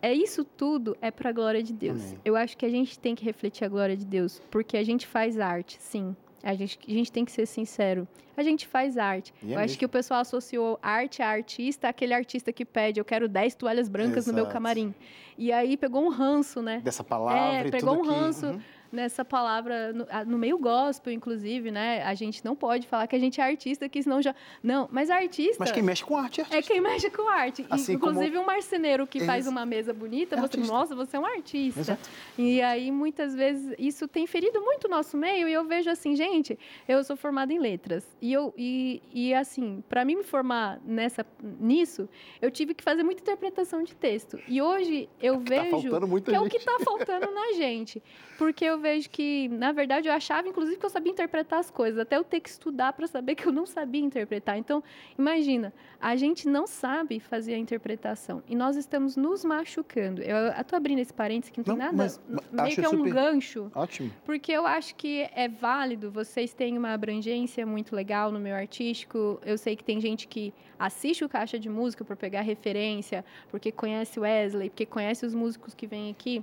é 0.00 0.12
isso 0.12 0.44
tudo 0.44 0.96
é 1.00 1.10
para 1.10 1.30
a 1.30 1.32
glória 1.32 1.62
de 1.62 1.72
Deus. 1.72 2.04
Amém. 2.04 2.18
Eu 2.24 2.36
acho 2.36 2.56
que 2.56 2.66
a 2.66 2.70
gente 2.70 2.98
tem 2.98 3.14
que 3.14 3.24
refletir 3.24 3.64
a 3.64 3.68
glória 3.68 3.96
de 3.96 4.04
Deus, 4.04 4.40
porque 4.50 4.76
a 4.76 4.84
gente 4.84 5.06
faz 5.06 5.38
arte, 5.38 5.78
sim. 5.80 6.16
A 6.42 6.54
gente, 6.54 6.78
a 6.86 6.90
gente 6.90 7.12
tem 7.12 7.24
que 7.24 7.32
ser 7.32 7.46
sincero. 7.46 8.06
A 8.36 8.42
gente 8.42 8.66
faz 8.66 8.96
arte. 8.96 9.32
É 9.46 9.54
eu 9.54 9.58
acho 9.58 9.78
que 9.78 9.84
o 9.84 9.88
pessoal 9.88 10.20
associou 10.20 10.78
arte 10.82 11.22
a 11.22 11.28
artista, 11.28 11.88
aquele 11.88 12.14
artista 12.14 12.52
que 12.52 12.64
pede, 12.64 12.98
eu 12.98 13.04
quero 13.04 13.28
10 13.28 13.54
toalhas 13.54 13.88
brancas 13.88 14.24
Exato. 14.24 14.36
no 14.36 14.42
meu 14.42 14.52
camarim. 14.52 14.94
E 15.36 15.52
aí 15.52 15.76
pegou 15.76 16.02
um 16.04 16.08
ranço, 16.08 16.62
né? 16.62 16.80
Dessa 16.82 17.04
palavra. 17.04 17.68
É, 17.68 17.70
pegou 17.70 17.98
um 17.98 18.02
ranço. 18.02 18.46
Uhum 18.46 18.60
nessa 18.92 19.24
palavra, 19.24 19.92
no, 19.92 20.06
no, 20.26 20.38
meio 20.38 20.58
gospel, 20.58 21.12
inclusive, 21.12 21.70
né? 21.70 22.02
A 22.04 22.14
gente 22.14 22.44
não 22.44 22.54
pode 22.54 22.86
falar 22.86 23.06
que 23.06 23.16
a 23.16 23.18
gente 23.18 23.40
é 23.40 23.44
artista, 23.44 23.88
que 23.88 24.02
senão 24.02 24.20
já. 24.20 24.34
Não, 24.62 24.88
mas 24.92 25.10
artista. 25.10 25.56
Mas 25.58 25.72
quem 25.72 25.82
mexe 25.82 26.04
com 26.04 26.16
arte 26.16 26.40
é 26.40 26.44
artista. 26.44 26.58
É 26.58 26.62
quem 26.62 26.80
mexe 26.80 27.10
com 27.10 27.28
arte. 27.28 27.66
Assim 27.70 27.94
inclusive, 27.94 28.30
como... 28.30 28.42
um 28.42 28.46
marceneiro 28.46 29.06
que 29.06 29.18
Ex... 29.18 29.26
faz 29.26 29.46
uma 29.46 29.64
mesa 29.64 29.92
bonita, 29.92 30.36
é 30.36 30.38
você, 30.38 30.56
artista. 30.56 30.72
nossa, 30.72 30.94
você 30.94 31.16
é 31.16 31.20
um 31.20 31.26
artista. 31.26 31.80
Exato. 31.80 32.10
E 32.36 32.60
aí, 32.60 32.90
muitas 32.90 33.34
vezes, 33.34 33.74
isso 33.78 34.06
tem 34.06 34.26
ferido 34.26 34.60
muito 34.60 34.86
o 34.86 34.90
nosso 34.90 35.16
meio, 35.16 35.48
e 35.48 35.52
eu 35.52 35.64
vejo 35.64 35.88
assim, 35.88 36.14
gente, 36.14 36.58
eu 36.86 37.02
sou 37.02 37.16
formada 37.16 37.52
em 37.52 37.58
letras. 37.58 38.04
E, 38.20 38.32
eu, 38.32 38.52
e, 38.56 39.02
e 39.12 39.32
assim, 39.32 39.82
para 39.88 40.04
mim 40.04 40.16
me 40.16 40.24
formar 40.24 40.80
nessa, 40.84 41.24
nisso, 41.42 42.08
eu 42.40 42.50
tive 42.50 42.74
que 42.74 42.84
fazer 42.84 43.02
muita 43.02 43.22
interpretação 43.22 43.82
de 43.82 43.94
texto. 43.94 44.38
E 44.46 44.60
hoje 44.60 45.08
eu 45.20 45.34
é 45.34 45.36
tá 45.36 45.42
vejo 45.42 45.90
tá 45.90 46.30
que 46.30 46.34
é 46.34 46.40
o 46.40 46.48
que 46.48 46.58
está 46.58 46.78
faltando 46.84 47.30
na 47.32 47.52
gente. 47.52 48.02
Porque 48.38 48.64
eu 48.64 48.78
vejo 48.82 49.08
que, 49.08 49.48
na 49.48 49.72
verdade, 49.72 50.08
eu 50.08 50.12
achava, 50.12 50.48
inclusive, 50.48 50.76
que 50.76 50.84
eu 50.84 50.90
sabia 50.90 51.12
interpretar 51.12 51.60
as 51.60 51.70
coisas, 51.70 51.98
até 51.98 52.16
eu 52.16 52.24
ter 52.24 52.40
que 52.40 52.50
estudar 52.50 52.92
para 52.92 53.06
saber 53.06 53.34
que 53.34 53.46
eu 53.46 53.52
não 53.52 53.64
sabia 53.64 54.02
interpretar. 54.02 54.58
Então, 54.58 54.82
imagina, 55.18 55.72
a 56.00 56.16
gente 56.16 56.48
não 56.48 56.66
sabe 56.66 57.20
fazer 57.20 57.54
a 57.54 57.58
interpretação 57.58 58.42
e 58.48 58.54
nós 58.54 58.76
estamos 58.76 59.16
nos 59.16 59.44
machucando. 59.44 60.20
Eu 60.20 60.48
estou 60.48 60.76
abrindo 60.76 60.98
esse 60.98 61.14
parênteses 61.14 61.50
que 61.50 61.60
não 61.60 61.64
tem 61.64 61.76
não, 61.76 61.84
nada, 61.84 61.96
mas, 61.96 62.20
meio 62.50 62.74
que 62.74 62.84
é 62.84 62.88
um 62.88 62.98
super... 62.98 63.14
gancho. 63.14 63.70
Ótimo. 63.74 64.10
Porque 64.24 64.52
eu 64.52 64.66
acho 64.66 64.94
que 64.96 65.28
é 65.34 65.48
válido, 65.48 66.10
vocês 66.10 66.52
têm 66.52 66.76
uma 66.76 66.92
abrangência 66.92 67.64
muito 67.64 67.94
legal 67.94 68.30
no 68.32 68.40
meu 68.40 68.54
artístico. 68.54 69.40
Eu 69.46 69.56
sei 69.56 69.76
que 69.76 69.84
tem 69.84 70.00
gente 70.00 70.26
que 70.26 70.52
assiste 70.78 71.24
o 71.24 71.28
Caixa 71.28 71.58
de 71.58 71.68
Música 71.68 72.04
para 72.04 72.16
pegar 72.16 72.40
referência, 72.40 73.24
porque 73.50 73.70
conhece 73.70 74.18
o 74.18 74.22
Wesley, 74.22 74.68
porque 74.68 74.84
conhece 74.84 75.24
os 75.24 75.34
músicos 75.34 75.74
que 75.74 75.86
vêm 75.86 76.10
aqui. 76.10 76.42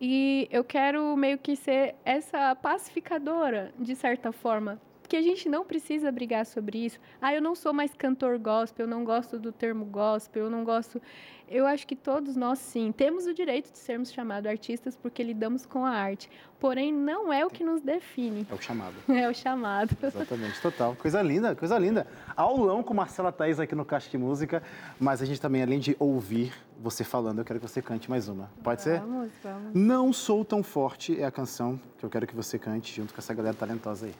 E 0.00 0.48
eu 0.50 0.64
quero 0.64 1.14
meio 1.14 1.36
que 1.36 1.54
ser 1.54 1.94
essa 2.04 2.54
pacificadora, 2.56 3.72
de 3.78 3.94
certa 3.94 4.32
forma, 4.32 4.80
que 5.10 5.16
a 5.16 5.22
gente 5.22 5.48
não 5.48 5.64
precisa 5.64 6.12
brigar 6.12 6.46
sobre 6.46 6.86
isso. 6.86 7.00
Ah, 7.20 7.34
eu 7.34 7.42
não 7.42 7.56
sou 7.56 7.72
mais 7.72 7.92
cantor 7.92 8.38
gospel, 8.38 8.86
eu 8.86 8.88
não 8.88 9.04
gosto 9.04 9.40
do 9.40 9.50
termo 9.50 9.84
gospel, 9.84 10.44
eu 10.44 10.50
não 10.50 10.62
gosto. 10.62 11.02
Eu 11.48 11.66
acho 11.66 11.84
que 11.84 11.96
todos 11.96 12.36
nós, 12.36 12.60
sim, 12.60 12.92
temos 12.92 13.26
o 13.26 13.34
direito 13.34 13.72
de 13.72 13.78
sermos 13.78 14.12
chamados 14.12 14.48
artistas 14.48 14.96
porque 14.96 15.20
lidamos 15.20 15.66
com 15.66 15.84
a 15.84 15.90
arte. 15.90 16.30
Porém, 16.60 16.92
não 16.92 17.32
é 17.32 17.44
o 17.44 17.50
que 17.50 17.64
nos 17.64 17.82
define. 17.82 18.46
É 18.48 18.54
o 18.54 18.62
chamado. 18.62 18.94
É 19.08 19.28
o 19.28 19.34
chamado. 19.34 19.96
Exatamente, 20.00 20.62
total. 20.62 20.94
Coisa 20.94 21.20
linda, 21.20 21.56
coisa 21.56 21.76
linda. 21.76 22.06
Aulão 22.36 22.80
com 22.80 22.94
Marcela 22.94 23.32
Thaís 23.32 23.58
aqui 23.58 23.74
no 23.74 23.84
Caixa 23.84 24.08
de 24.08 24.16
Música, 24.16 24.62
mas 25.00 25.20
a 25.20 25.24
gente 25.24 25.40
também, 25.40 25.60
além 25.60 25.80
de 25.80 25.96
ouvir 25.98 26.52
você 26.78 27.02
falando, 27.02 27.40
eu 27.40 27.44
quero 27.44 27.58
que 27.58 27.66
você 27.66 27.82
cante 27.82 28.08
mais 28.08 28.28
uma. 28.28 28.48
Pode 28.62 28.82
ser? 28.82 29.00
Vamos, 29.00 29.32
vamos. 29.42 29.74
Não 29.74 30.12
Sou 30.12 30.44
Tão 30.44 30.62
Forte 30.62 31.20
é 31.20 31.24
a 31.24 31.32
canção 31.32 31.80
que 31.98 32.06
eu 32.06 32.08
quero 32.08 32.28
que 32.28 32.34
você 32.34 32.60
cante 32.60 32.94
junto 32.94 33.12
com 33.12 33.18
essa 33.18 33.34
galera 33.34 33.56
talentosa 33.56 34.06
aí. 34.06 34.14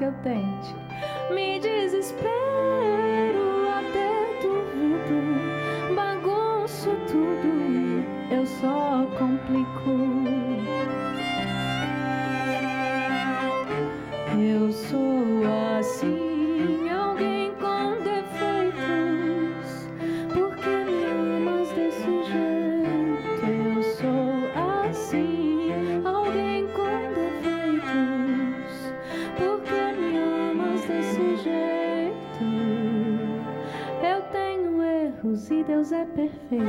Que 0.00 0.04
eu 0.06 0.12
tente. 0.22 0.74
Me 1.30 1.60
Deus 35.80 35.92
é 35.92 36.04
perfeito. 36.04 36.64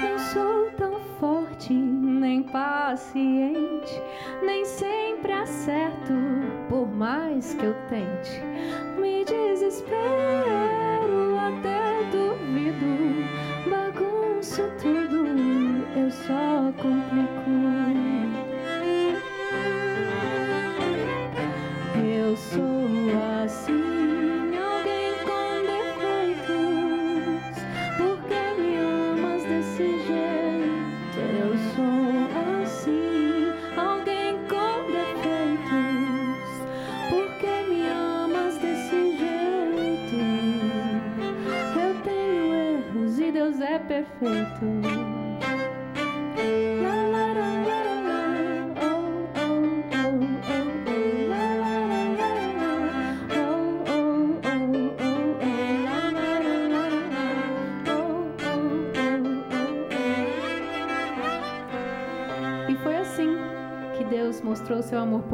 Não 0.00 0.18
sou 0.32 0.70
tão 0.76 1.00
forte 1.18 1.72
nem 1.72 2.44
paciente, 2.44 4.00
nem 4.44 4.64
sempre 4.64 5.32
acerto, 5.32 6.12
por 6.68 6.86
mais 6.86 7.52
que 7.54 7.64
eu 7.64 7.74
tente. 7.88 8.40
Me 8.96 9.24
desespero, 9.24 10.23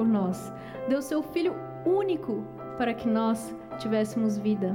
por 0.00 0.08
nós. 0.08 0.50
Deu 0.88 1.02
seu 1.02 1.22
Filho 1.22 1.54
único 1.84 2.42
para 2.78 2.94
que 2.94 3.06
nós 3.06 3.54
tivéssemos 3.78 4.38
vida. 4.38 4.74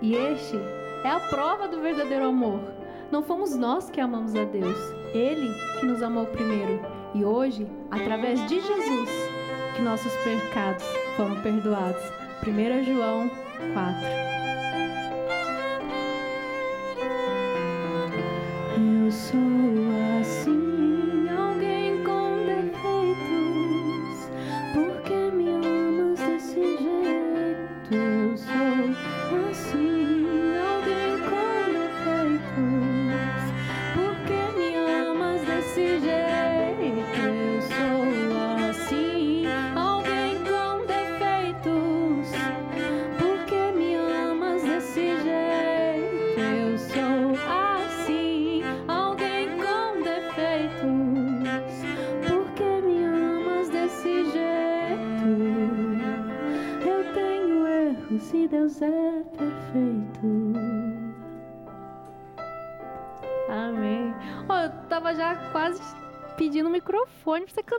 E 0.00 0.14
este 0.14 0.56
é 1.04 1.10
a 1.10 1.20
prova 1.20 1.68
do 1.68 1.82
verdadeiro 1.82 2.24
amor. 2.24 2.60
Não 3.12 3.22
fomos 3.22 3.54
nós 3.54 3.90
que 3.90 4.00
amamos 4.00 4.34
a 4.34 4.44
Deus, 4.44 4.78
Ele 5.12 5.52
que 5.78 5.84
nos 5.84 6.02
amou 6.02 6.24
primeiro. 6.24 6.80
E 7.14 7.26
hoje, 7.26 7.66
através 7.90 8.40
de 8.48 8.58
Jesus, 8.58 9.10
que 9.74 9.82
nossos 9.82 10.12
pecados 10.24 10.84
foram 11.14 11.38
perdoados. 11.42 12.02
1 12.42 12.84
João 12.84 13.30
4. 13.74 14.45
tú. 27.88 28.15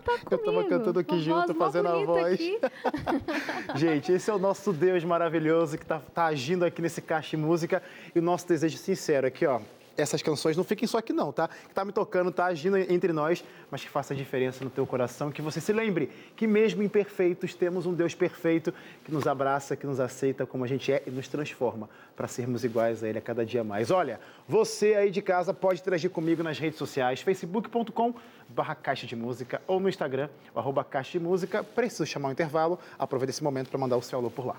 Cantar 0.07 0.37
comigo. 0.37 0.49
Eu 0.49 0.53
tava 0.53 0.69
cantando 0.69 0.99
aqui 0.99 1.19
junto, 1.19 1.53
fazendo 1.53 1.89
a 1.89 2.03
voz. 2.03 2.39
Gente, 3.75 4.11
esse 4.11 4.29
é 4.29 4.33
o 4.33 4.39
nosso 4.39 4.71
Deus 4.71 5.03
maravilhoso 5.03 5.77
que 5.77 5.85
tá, 5.85 5.99
tá 6.13 6.25
agindo 6.25 6.65
aqui 6.65 6.81
nesse 6.81 7.01
caixa 7.01 7.31
de 7.31 7.37
música. 7.37 7.83
E 8.15 8.19
o 8.19 8.21
nosso 8.21 8.47
desejo 8.47 8.77
sincero 8.77 9.27
aqui, 9.27 9.45
ó, 9.45 9.59
essas 9.97 10.21
canções 10.21 10.55
não 10.55 10.63
fiquem 10.63 10.87
só 10.87 10.99
aqui 10.99 11.11
não, 11.11 11.31
tá? 11.31 11.47
Que 11.47 11.73
tá 11.73 11.83
me 11.83 11.91
tocando, 11.91 12.31
tá 12.31 12.45
agindo 12.45 12.77
entre 12.77 13.11
nós, 13.11 13.43
mas 13.71 13.83
que 13.83 13.89
faça 13.89 14.15
diferença 14.15 14.63
no 14.63 14.69
teu 14.69 14.85
coração, 14.85 15.31
que 15.31 15.41
você 15.41 15.59
se 15.59 15.73
lembre 15.73 16.09
que 16.35 16.45
mesmo 16.47 16.83
imperfeitos 16.83 17.53
temos 17.53 17.85
um 17.85 17.93
Deus 17.93 18.13
perfeito 18.13 18.73
que 19.03 19.11
nos 19.11 19.27
abraça, 19.27 19.75
que 19.75 19.87
nos 19.87 19.99
aceita 19.99 20.45
como 20.45 20.63
a 20.63 20.67
gente 20.67 20.91
é 20.91 21.03
e 21.05 21.09
nos 21.09 21.27
transforma 21.27 21.89
para 22.15 22.27
sermos 22.27 22.63
iguais 22.63 23.03
a 23.03 23.09
ele 23.09 23.17
a 23.17 23.21
cada 23.21 23.45
dia 23.45 23.63
mais. 23.63 23.91
Olha, 23.91 24.19
você 24.47 24.93
aí 24.93 25.11
de 25.11 25.21
casa 25.21 25.53
pode 25.53 25.81
interagir 25.81 26.09
comigo 26.09 26.43
nas 26.43 26.59
redes 26.59 26.77
sociais, 26.77 27.21
facebook.com 27.21 28.13
barra 28.49 28.75
Caixa 28.75 29.05
de 29.05 29.15
Música 29.15 29.61
ou 29.67 29.79
no 29.79 29.89
Instagram, 29.89 30.29
arroba 30.55 30.83
Caixa 30.83 31.11
de 31.13 31.19
Música. 31.19 31.63
Preciso 31.63 32.05
chamar 32.05 32.29
um 32.29 32.31
intervalo, 32.31 32.79
aproveita 32.97 33.31
esse 33.31 33.43
momento 33.43 33.69
para 33.69 33.79
mandar 33.79 33.97
o 33.97 34.01
seu 34.01 34.19
alô 34.19 34.29
por 34.29 34.45
lá. 34.45 34.57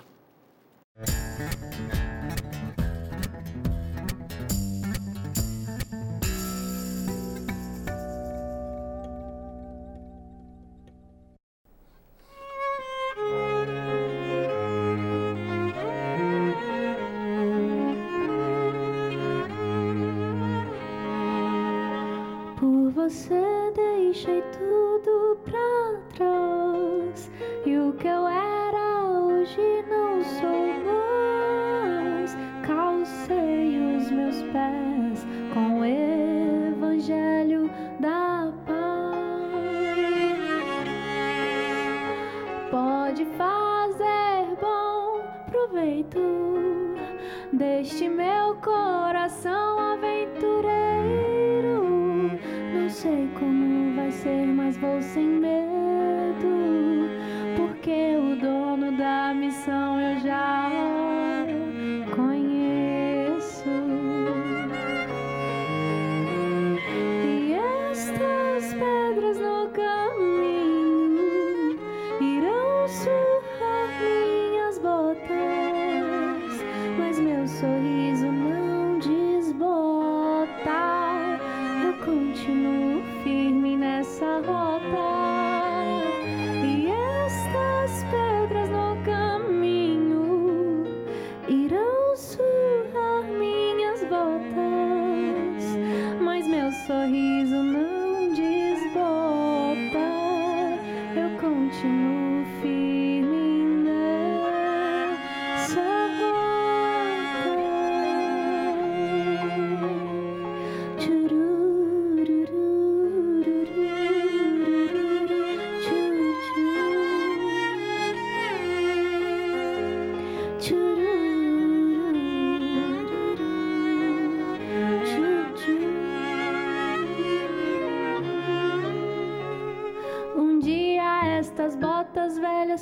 Você 23.08 23.72
deixei 23.74 24.42
tudo 24.52 25.38
pra 25.42 25.96
trás 26.14 27.30
e 27.64 27.78
o 27.78 27.94
que 27.94 28.06
eu 28.06 28.28
era 28.28 29.02
hoje 29.06 29.82
não 29.88 30.22
sou 30.22 30.74
mais. 30.84 32.36
Calcei 32.66 33.96
os 33.96 34.10
meus 34.10 34.42
pés 34.52 35.26
com 35.54 35.80
o 35.80 35.84
evangelho 35.86 37.70
da 37.98 38.52
paz. 38.66 38.76
Pode 42.70 43.24
fazer 43.38 44.54
bom 44.60 45.22
proveito 45.50 46.20
deste 47.54 48.06
meu 48.06 48.56
coração 48.56 49.57
ser, 54.28 54.46
mas 54.46 54.76
vou 54.76 55.00
sem 55.00 55.37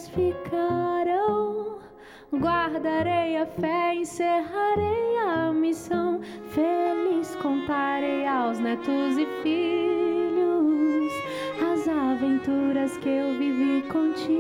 ficarão. 0.09 1.79
Guardarei 2.33 3.37
a 3.39 3.47
fé, 3.47 3.95
encerrarei 3.95 5.17
a 5.27 5.53
missão. 5.53 6.21
Feliz 6.51 7.35
contarei 7.37 8.27
aos 8.27 8.59
netos 8.59 9.17
e 9.17 9.27
filhos 9.43 11.13
as 11.73 11.89
aventuras 11.89 12.97
que 12.99 13.09
eu 13.09 13.39
vivi 13.39 13.83
contigo. 13.89 14.37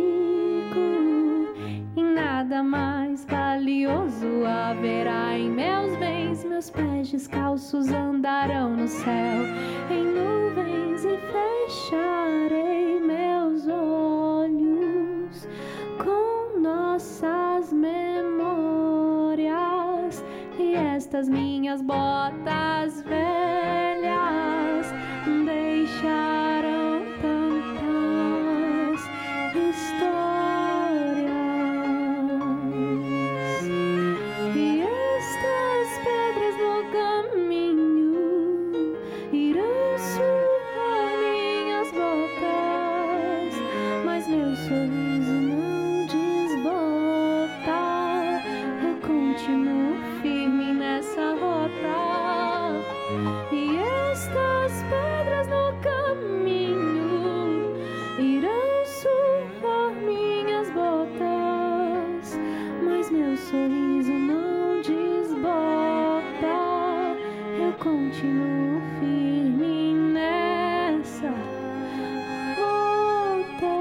E 1.96 2.02
nada 2.02 2.62
mais 2.62 3.24
valioso 3.24 4.44
haverá 4.44 5.38
em 5.38 5.48
meus 5.48 5.96
bens. 5.96 6.44
Meus 6.44 6.70
pés 6.70 7.10
descalços 7.10 7.88
andarão 7.88 8.76
no 8.76 8.88
céu, 8.88 9.44
minhas 21.24 21.80
botas 21.80 23.00
velhas 23.02 23.25
continuo 68.16 68.80
firme 68.98 69.92
nessa 69.92 71.28
rota. 72.56 73.76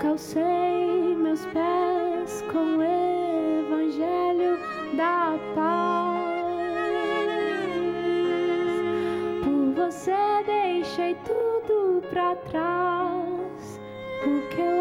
Calcei 0.00 1.14
meus 1.14 1.44
pés 1.46 2.42
com 2.50 2.78
o 2.78 2.82
evangelho 2.82 4.58
da 4.96 5.38
paz. 5.54 6.24
Por 9.44 9.74
você 9.74 10.42
deixei 10.46 11.14
tudo 11.16 12.02
pra 12.08 12.34
trás. 12.36 13.80
O 14.22 14.40
que 14.48 14.60
eu 14.62 14.73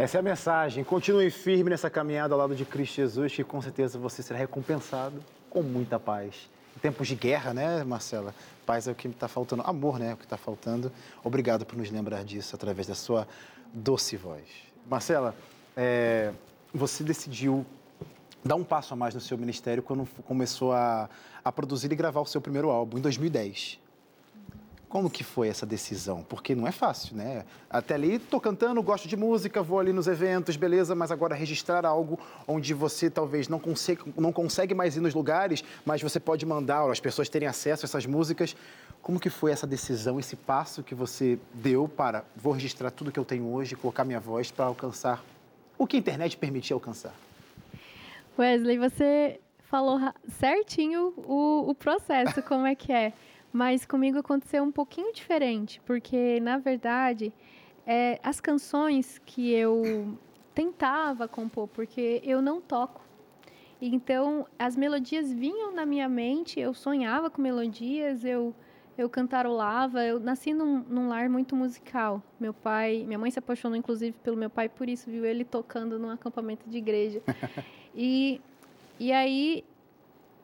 Essa 0.00 0.16
é 0.16 0.20
a 0.20 0.22
mensagem. 0.22 0.82
Continue 0.82 1.30
firme 1.30 1.68
nessa 1.68 1.90
caminhada 1.90 2.32
ao 2.32 2.38
lado 2.38 2.54
de 2.54 2.64
Cristo 2.64 2.94
Jesus, 2.94 3.34
que 3.34 3.44
com 3.44 3.60
certeza 3.60 3.98
você 3.98 4.22
será 4.22 4.38
recompensado 4.38 5.22
com 5.50 5.62
muita 5.62 6.00
paz. 6.00 6.48
Em 6.74 6.80
tempos 6.80 7.06
de 7.06 7.14
guerra, 7.14 7.52
né, 7.52 7.84
Marcela? 7.84 8.34
Paz 8.64 8.88
é 8.88 8.92
o 8.92 8.94
que 8.94 9.08
está 9.08 9.28
faltando. 9.28 9.62
Amor, 9.66 9.98
né? 9.98 10.12
É 10.12 10.14
o 10.14 10.16
que 10.16 10.24
está 10.24 10.38
faltando. 10.38 10.90
Obrigado 11.22 11.66
por 11.66 11.76
nos 11.76 11.90
lembrar 11.90 12.24
disso 12.24 12.56
através 12.56 12.86
da 12.86 12.94
sua 12.94 13.28
doce 13.74 14.16
voz. 14.16 14.48
Marcela, 14.88 15.36
é, 15.76 16.32
você 16.72 17.04
decidiu 17.04 17.66
dar 18.42 18.54
um 18.54 18.64
passo 18.64 18.94
a 18.94 18.96
mais 18.96 19.14
no 19.14 19.20
seu 19.20 19.36
ministério 19.36 19.82
quando 19.82 20.08
começou 20.24 20.72
a, 20.72 21.10
a 21.44 21.52
produzir 21.52 21.92
e 21.92 21.94
gravar 21.94 22.22
o 22.22 22.26
seu 22.26 22.40
primeiro 22.40 22.70
álbum, 22.70 22.96
em 22.96 23.02
2010. 23.02 23.78
Como 24.90 25.08
que 25.08 25.22
foi 25.22 25.46
essa 25.46 25.64
decisão? 25.64 26.24
Porque 26.24 26.52
não 26.52 26.66
é 26.66 26.72
fácil, 26.72 27.16
né? 27.16 27.44
Até 27.70 27.94
ali, 27.94 28.18
tô 28.18 28.40
cantando, 28.40 28.82
gosto 28.82 29.06
de 29.06 29.16
música, 29.16 29.62
vou 29.62 29.78
ali 29.78 29.92
nos 29.92 30.08
eventos, 30.08 30.56
beleza, 30.56 30.96
mas 30.96 31.12
agora 31.12 31.32
registrar 31.32 31.86
algo 31.86 32.18
onde 32.44 32.74
você 32.74 33.08
talvez 33.08 33.46
não 33.46 33.60
consegue, 33.60 34.12
não 34.18 34.32
consegue 34.32 34.74
mais 34.74 34.96
ir 34.96 35.00
nos 35.00 35.14
lugares, 35.14 35.62
mas 35.86 36.02
você 36.02 36.18
pode 36.18 36.44
mandar, 36.44 36.90
as 36.90 36.98
pessoas 36.98 37.28
terem 37.28 37.46
acesso 37.46 37.84
a 37.84 37.86
essas 37.86 38.04
músicas. 38.04 38.56
Como 39.00 39.20
que 39.20 39.30
foi 39.30 39.52
essa 39.52 39.64
decisão, 39.64 40.18
esse 40.18 40.34
passo 40.34 40.82
que 40.82 40.92
você 40.94 41.38
deu 41.54 41.86
para 41.86 42.24
vou 42.34 42.52
registrar 42.52 42.90
tudo 42.90 43.12
que 43.12 43.18
eu 43.20 43.24
tenho 43.24 43.46
hoje, 43.46 43.76
colocar 43.76 44.04
minha 44.04 44.18
voz 44.18 44.50
para 44.50 44.64
alcançar 44.64 45.22
o 45.78 45.86
que 45.86 45.94
a 45.94 46.00
internet 46.00 46.36
permitia 46.36 46.74
alcançar? 46.74 47.14
Wesley, 48.36 48.76
você 48.76 49.38
falou 49.70 50.00
certinho 50.28 51.14
o, 51.16 51.70
o 51.70 51.74
processo, 51.76 52.42
como 52.42 52.66
é 52.66 52.74
que 52.74 52.92
é. 52.92 53.12
Mas 53.52 53.84
comigo 53.84 54.18
aconteceu 54.18 54.62
um 54.62 54.70
pouquinho 54.70 55.12
diferente, 55.12 55.80
porque, 55.84 56.38
na 56.40 56.58
verdade, 56.58 57.32
é, 57.86 58.20
as 58.22 58.40
canções 58.40 59.20
que 59.26 59.52
eu 59.52 60.16
tentava 60.54 61.26
compor, 61.26 61.66
porque 61.68 62.20
eu 62.24 62.40
não 62.40 62.60
toco. 62.60 63.02
Então, 63.82 64.46
as 64.58 64.76
melodias 64.76 65.32
vinham 65.32 65.74
na 65.74 65.86
minha 65.86 66.08
mente, 66.08 66.60
eu 66.60 66.74
sonhava 66.74 67.30
com 67.30 67.40
melodias, 67.40 68.24
eu, 68.24 68.54
eu 68.96 69.08
cantarolava. 69.08 70.04
Eu 70.04 70.20
nasci 70.20 70.52
num, 70.52 70.84
num 70.88 71.08
lar 71.08 71.30
muito 71.30 71.56
musical. 71.56 72.22
Meu 72.38 72.52
pai, 72.52 73.04
minha 73.06 73.18
mãe 73.18 73.30
se 73.30 73.38
apaixonou, 73.38 73.76
inclusive, 73.76 74.14
pelo 74.22 74.36
meu 74.36 74.50
pai, 74.50 74.68
por 74.68 74.88
isso 74.88 75.10
viu 75.10 75.24
ele 75.24 75.44
tocando 75.44 75.98
num 75.98 76.10
acampamento 76.10 76.68
de 76.68 76.78
igreja. 76.78 77.22
E, 77.92 78.40
e 79.00 79.10
aí, 79.10 79.64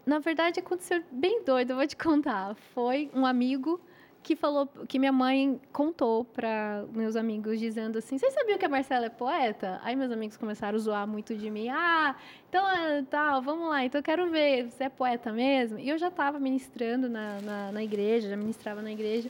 na 0.07 0.21
verdade, 0.21 0.61
aconteceu 0.61 1.03
bem 1.11 1.43
doido, 1.43 1.71
eu 1.71 1.77
vou 1.77 1.87
te 1.87 1.97
contar. 1.97 2.55
Foi 2.73 3.11
um 3.13 3.27
amigo 3.27 3.81
que 4.23 4.37
falou, 4.37 4.69
que 4.89 4.99
minha 4.99 5.13
mãe 5.13 5.61
contou 5.73 6.25
para 6.25 6.85
meus 6.93 7.17
amigos, 7.17 7.59
dizendo 7.59 7.99
assim: 7.99 8.17
Vocês 8.17 8.33
sabiam 8.33 8.57
que 8.57 8.65
a 8.65 8.69
Marcela 8.69 9.07
é 9.07 9.09
poeta? 9.09 9.81
Aí 9.83 9.97
meus 9.97 10.13
amigos 10.13 10.37
começaram 10.37 10.77
a 10.77 10.79
zoar 10.79 11.09
muito 11.09 11.35
de 11.35 11.51
mim. 11.51 11.69
Ah, 11.69 12.15
então 12.49 12.69
é, 12.69 13.03
tal, 13.03 13.43
vamos 13.43 13.69
lá, 13.69 13.85
então 13.85 13.99
eu 13.99 14.03
quero 14.03 14.31
ver, 14.31 14.71
você 14.71 14.85
é 14.85 14.89
poeta 14.89 15.33
mesmo? 15.33 15.79
E 15.79 15.89
eu 15.89 15.99
já 15.99 16.09
estava 16.09 16.39
ministrando 16.39 17.09
na, 17.09 17.41
na, 17.41 17.73
na 17.73 17.85
igreja, 17.85 18.29
já 18.29 18.37
ministrava 18.37 18.81
na 18.81 18.93
igreja. 18.93 19.29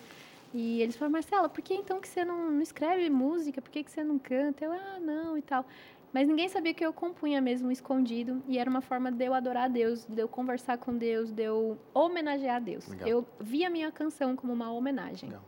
E 0.55 0.81
eles 0.81 0.97
falaram, 0.97 1.12
Marcela, 1.12 1.49
por 1.49 1.61
que 1.61 1.75
então 1.75 2.01
que 2.01 2.09
você 2.09 2.25
não, 2.25 2.51
não 2.51 2.62
escreve 2.62 3.11
música? 3.11 3.61
Por 3.61 3.71
que, 3.71 3.83
que 3.85 3.91
você 3.91 4.03
não 4.03 4.19
canta? 4.19 4.65
Eu, 4.65 4.73
ah, 4.73 4.99
não, 4.99 5.37
e 5.37 5.43
tal. 5.43 5.67
Mas 6.16 6.26
ninguém 6.26 6.48
sabia 6.48 6.72
que 6.72 6.83
eu 6.83 6.94
compunha 6.94 7.42
mesmo 7.42 7.70
escondido 7.70 8.42
e 8.48 8.57
era 8.57 8.70
uma 8.70 8.81
forma 8.81 9.12
de 9.12 9.26
eu 9.26 9.35
adorar 9.35 9.64
a 9.64 9.68
Deus, 9.68 10.07
de 10.07 10.18
eu 10.18 10.26
conversar 10.26 10.79
com 10.79 10.96
Deus, 10.96 11.31
de 11.31 11.42
eu 11.42 11.79
homenagear 11.92 12.57
a 12.57 12.59
Deus. 12.59 12.88
Legal. 12.88 13.07
Eu 13.07 13.26
via 13.38 13.66
a 13.66 13.70
minha 13.70 13.92
canção 13.92 14.35
como 14.35 14.50
uma 14.50 14.72
homenagem. 14.72 15.29
Legal. 15.29 15.44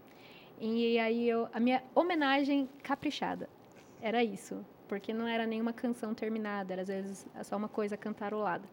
E 0.60 0.98
aí 0.98 1.26
eu, 1.26 1.48
a 1.54 1.58
minha 1.58 1.82
homenagem 1.94 2.68
caprichada 2.82 3.48
era 3.98 4.22
isso, 4.22 4.62
porque 4.86 5.10
não 5.10 5.26
era 5.26 5.46
nenhuma 5.46 5.72
canção 5.72 6.12
terminada, 6.12 6.74
era 6.74 6.82
às 6.82 6.88
vezes 6.88 7.26
só 7.44 7.56
uma 7.56 7.70
coisa 7.70 7.96
cantarolada. 7.96 8.68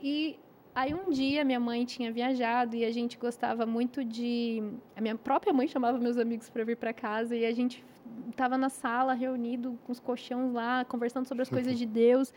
E 0.00 0.40
aí 0.74 0.94
um 0.94 1.10
dia 1.10 1.44
minha 1.44 1.60
mãe 1.60 1.84
tinha 1.84 2.10
viajado 2.10 2.74
e 2.74 2.86
a 2.86 2.90
gente 2.90 3.18
gostava 3.18 3.66
muito 3.66 4.02
de, 4.02 4.62
a 4.96 5.00
minha 5.02 5.14
própria 5.14 5.52
mãe 5.52 5.68
chamava 5.68 5.98
meus 5.98 6.16
amigos 6.16 6.48
para 6.48 6.64
vir 6.64 6.78
para 6.78 6.94
casa 6.94 7.36
e 7.36 7.44
a 7.44 7.52
gente 7.52 7.84
estava 8.30 8.56
na 8.56 8.68
sala 8.68 9.14
reunido 9.14 9.78
com 9.84 9.92
os 9.92 10.00
colchões 10.00 10.52
lá, 10.52 10.84
conversando 10.84 11.26
sobre 11.26 11.42
as 11.42 11.48
coisas 11.48 11.78
de 11.78 11.86
Deus. 11.86 12.32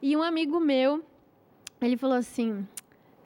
E 0.00 0.16
um 0.16 0.22
amigo 0.22 0.60
meu, 0.60 1.04
ele 1.80 1.96
falou 1.96 2.16
assim: 2.16 2.66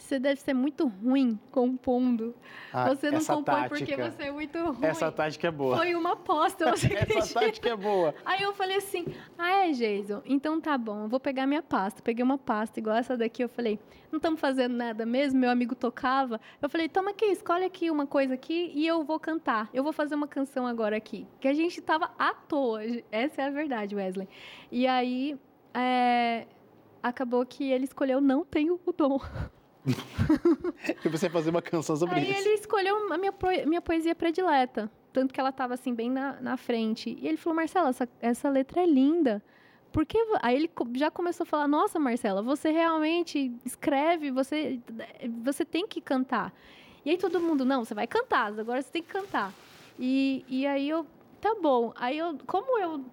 "Você 0.05 0.19
deve 0.19 0.41
ser 0.41 0.55
muito 0.55 0.87
ruim 0.87 1.39
compondo. 1.51 2.35
Ah, 2.73 2.89
você 2.95 3.11
não 3.11 3.19
essa 3.19 3.35
compõe 3.35 3.69
porque 3.69 3.97
tática. 3.97 4.11
você 4.11 4.23
é 4.25 4.33
muito 4.33 4.59
ruim." 4.59 4.87
Essa 4.87 5.11
tática 5.11 5.49
é 5.49 5.51
boa. 5.51 5.77
Foi 5.77 5.95
uma 5.95 6.13
aposta, 6.13 6.71
você 6.71 6.87
Essa 6.95 7.03
acredita? 7.03 7.41
tática 7.41 7.69
é 7.71 7.77
boa. 7.77 8.15
Aí 8.25 8.43
eu 8.43 8.53
falei 8.53 8.77
assim, 8.77 9.07
ah, 9.39 9.67
é, 9.67 9.73
Jason? 9.73 10.23
Então 10.25 10.61
tá 10.61 10.77
bom, 10.79 11.05
eu 11.05 11.09
vou 11.09 11.19
pegar 11.21 11.47
minha 11.47 11.63
pasta. 11.63 12.03
Peguei 12.03 12.23
uma 12.23 12.39
pasta 12.39 12.79
igual 12.79 12.97
essa 12.97 13.17
daqui, 13.17 13.43
eu 13.43 13.49
falei, 13.49 13.79
não 14.13 14.19
estamos 14.19 14.39
fazendo 14.41 14.75
nada 14.75 15.05
mesmo? 15.05 15.41
Meu 15.41 15.51
amigo 15.51 15.75
tocava. 15.75 16.41
Eu 16.63 16.69
falei, 16.69 16.89
toma 16.89 17.11
aqui, 17.11 17.25
escolhe 17.27 17.65
aqui 17.65 17.91
uma 17.91 18.07
coisa 18.07 18.35
aqui 18.35 18.71
e 18.75 18.87
eu 18.87 19.03
vou 19.03 19.19
cantar. 19.19 19.69
Eu 19.73 19.83
vou 19.83 19.93
fazer 19.93 20.15
uma 20.15 20.29
canção 20.29 20.67
agora 20.67 20.97
aqui. 20.97 21.27
Que 21.41 21.49
a 21.49 21.55
gente 21.55 21.81
tava 21.83 22.11
à 22.19 22.33
toa. 22.33 22.81
Essa 23.11 23.43
é 23.43 23.47
a 23.47 23.51
verdade, 23.51 23.97
Wesley. 23.97 24.29
E 24.71 24.87
aí, 24.87 25.37
é, 25.75 26.47
acabou 27.03 27.45
que 27.45 27.71
ele 27.71 27.85
escolheu 27.85 28.21
Não 28.21 28.45
Tenho 28.45 28.79
o 28.87 28.93
Dom. 28.93 29.19
E 31.05 31.09
você 31.09 31.29
fazer 31.29 31.51
uma 31.51 31.63
canção 31.63 31.97
sobre 31.97 32.17
Aí 32.17 32.31
isso. 32.31 32.41
ele 32.41 32.55
escolheu 32.55 33.13
a 33.13 33.19
minha, 33.19 33.33
pro- 33.33 33.67
minha 33.67 33.81
poesia 33.81 34.15
predileta. 34.15 34.91
Tanto 35.13 35.33
que 35.33 35.39
ela 35.39 35.51
estava 35.51 35.75
assim, 35.75 35.95
bem 35.95 36.11
na, 36.11 36.41
na 36.41 36.57
frente. 36.57 37.17
E 37.21 37.29
ele 37.29 37.37
falou, 37.37 37.57
Marcela, 37.57 37.91
essa, 37.91 38.09
essa 38.21 38.49
letra 38.49 38.83
é 38.83 38.87
linda. 38.87 39.43
Por 39.93 40.05
que... 40.05 40.23
vo-" 40.25 40.39
Aí 40.43 40.57
ele 40.57 40.71
já 40.95 41.11
começou 41.11 41.45
a 41.45 41.47
falar, 41.47 41.69
nossa, 41.69 41.99
Marcela, 41.99 42.43
você 42.43 42.71
realmente 42.71 43.53
escreve, 43.65 44.31
você, 44.31 44.81
você 45.43 45.65
tem 45.65 45.87
que 45.87 46.01
cantar. 46.01 46.53
E 47.05 47.11
aí 47.11 47.19
todo 47.19 47.39
mundo, 47.39 47.65
não, 47.65 47.85
você 47.85 47.95
vai 47.95 48.07
cantar, 48.07 48.59
agora 48.59 48.81
você 48.83 48.91
tem 48.91 49.03
que 49.03 49.09
cantar. 49.09 49.53
E, 49.99 50.45
e 50.49 50.67
aí 50.67 50.89
eu, 50.89 51.07
tá 51.41 51.55
bom. 51.61 51.93
Aí 51.97 52.19
eu, 52.19 52.37
como 52.47 52.79
eu 52.79 53.05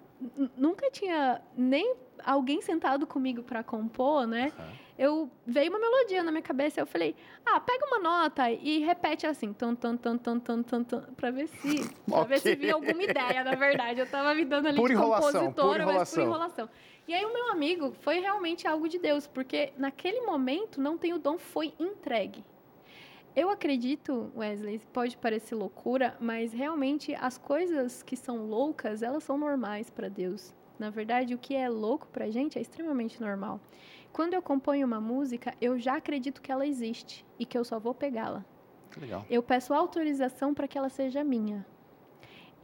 nunca 0.57 0.89
tinha 0.89 1.41
nem 1.55 1.95
alguém 2.25 2.61
sentado 2.61 3.05
comigo 3.07 3.43
para 3.43 3.63
compor, 3.63 4.25
né? 4.27 4.51
Eu 4.97 5.31
veio 5.45 5.69
uma 5.69 5.79
melodia 5.79 6.21
na 6.21 6.31
minha 6.31 6.41
cabeça, 6.43 6.79
eu 6.79 6.85
falei: 6.85 7.15
"Ah, 7.45 7.59
pega 7.59 7.85
uma 7.87 7.99
nota 7.99 8.51
e 8.51 8.79
repete 8.79 9.25
assim, 9.25 9.51
tan 9.53 9.73
tan 9.75 9.97
tan 9.97 10.17
tan 10.17 10.39
tan 10.39 10.61
tan, 10.61 10.83
tan 10.83 11.01
para 11.15 11.31
ver 11.31 11.47
se 11.47 11.89
pra 12.07 12.23
ver 12.23 12.39
se 12.39 12.55
vinha 12.55 12.73
alguma 12.75 13.01
ideia, 13.01 13.43
na 13.43 13.55
verdade. 13.55 13.99
Eu 13.99 14.07
tava 14.07 14.35
me 14.35 14.45
dando 14.45 14.67
ali 14.67 14.77
Por 14.77 14.89
de 14.89 14.93
enrolação, 14.93 15.51
por 15.51 15.65
mas 15.65 15.75
por 15.75 15.81
enrolação. 15.81 16.23
enrolação. 16.23 16.69
E 17.07 17.13
aí 17.13 17.25
o 17.25 17.33
meu 17.33 17.49
amigo 17.49 17.93
foi 18.01 18.19
realmente 18.19 18.67
algo 18.67 18.87
de 18.87 18.99
Deus, 18.99 19.25
porque 19.27 19.73
naquele 19.77 20.21
momento 20.21 20.79
não 20.79 20.97
tem 20.97 21.13
o 21.13 21.19
dom 21.19 21.37
foi 21.37 21.73
entregue. 21.79 22.43
Eu 23.35 23.49
acredito, 23.49 24.31
Wesley, 24.35 24.79
pode 24.91 25.17
parecer 25.17 25.55
loucura, 25.55 26.15
mas 26.19 26.51
realmente 26.51 27.15
as 27.15 27.37
coisas 27.37 28.03
que 28.03 28.15
são 28.15 28.45
loucas, 28.45 29.01
elas 29.01 29.23
são 29.23 29.37
normais 29.37 29.89
para 29.89 30.09
Deus. 30.09 30.53
Na 30.81 30.89
verdade, 30.89 31.35
o 31.35 31.37
que 31.37 31.53
é 31.53 31.69
louco 31.69 32.07
pra 32.07 32.31
gente 32.31 32.57
é 32.57 32.61
extremamente 32.61 33.21
normal. 33.21 33.61
Quando 34.11 34.33
eu 34.33 34.41
componho 34.41 34.87
uma 34.87 34.99
música, 34.99 35.53
eu 35.61 35.77
já 35.77 35.97
acredito 35.97 36.41
que 36.41 36.51
ela 36.51 36.65
existe 36.65 37.23
e 37.37 37.45
que 37.45 37.55
eu 37.55 37.63
só 37.63 37.77
vou 37.77 37.93
pegá-la. 37.93 38.43
Legal. 38.99 39.23
Eu 39.29 39.43
peço 39.43 39.75
autorização 39.75 40.55
para 40.55 40.67
que 40.67 40.75
ela 40.79 40.89
seja 40.89 41.23
minha. 41.23 41.63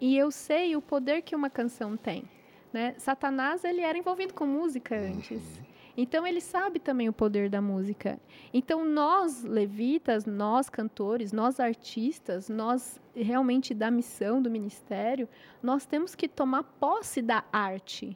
E 0.02 0.18
eu 0.18 0.32
sei 0.32 0.76
o 0.76 0.82
poder 0.82 1.22
que 1.22 1.36
uma 1.36 1.48
canção 1.48 1.96
tem. 1.96 2.28
Né? 2.74 2.96
Satanás 2.98 3.64
ele 3.64 3.82
era 3.82 3.96
envolvido 3.96 4.34
com 4.34 4.48
música 4.48 4.98
antes. 4.98 5.62
Então 5.98 6.28
ele 6.28 6.40
sabe 6.40 6.80
também 6.80 7.10
o 7.10 7.14
poder 7.14 7.50
da 7.50 7.60
música. 7.60 8.20
Então 8.54 8.86
nós 8.86 9.44
levitas, 9.44 10.28
nós 10.28 10.70
cantores, 10.70 11.34
nós 11.34 11.60
artistas, 11.60 12.48
nós 12.48 13.02
realmente 13.16 13.74
da 13.74 13.90
missão 13.90 14.40
do 14.40 14.52
ministério, 14.52 15.28
nós 15.62 15.88
temos 15.88 16.14
que 16.14 16.28
tomar 16.28 16.62
posse 16.64 17.20
da 17.20 17.44
arte. 17.52 18.16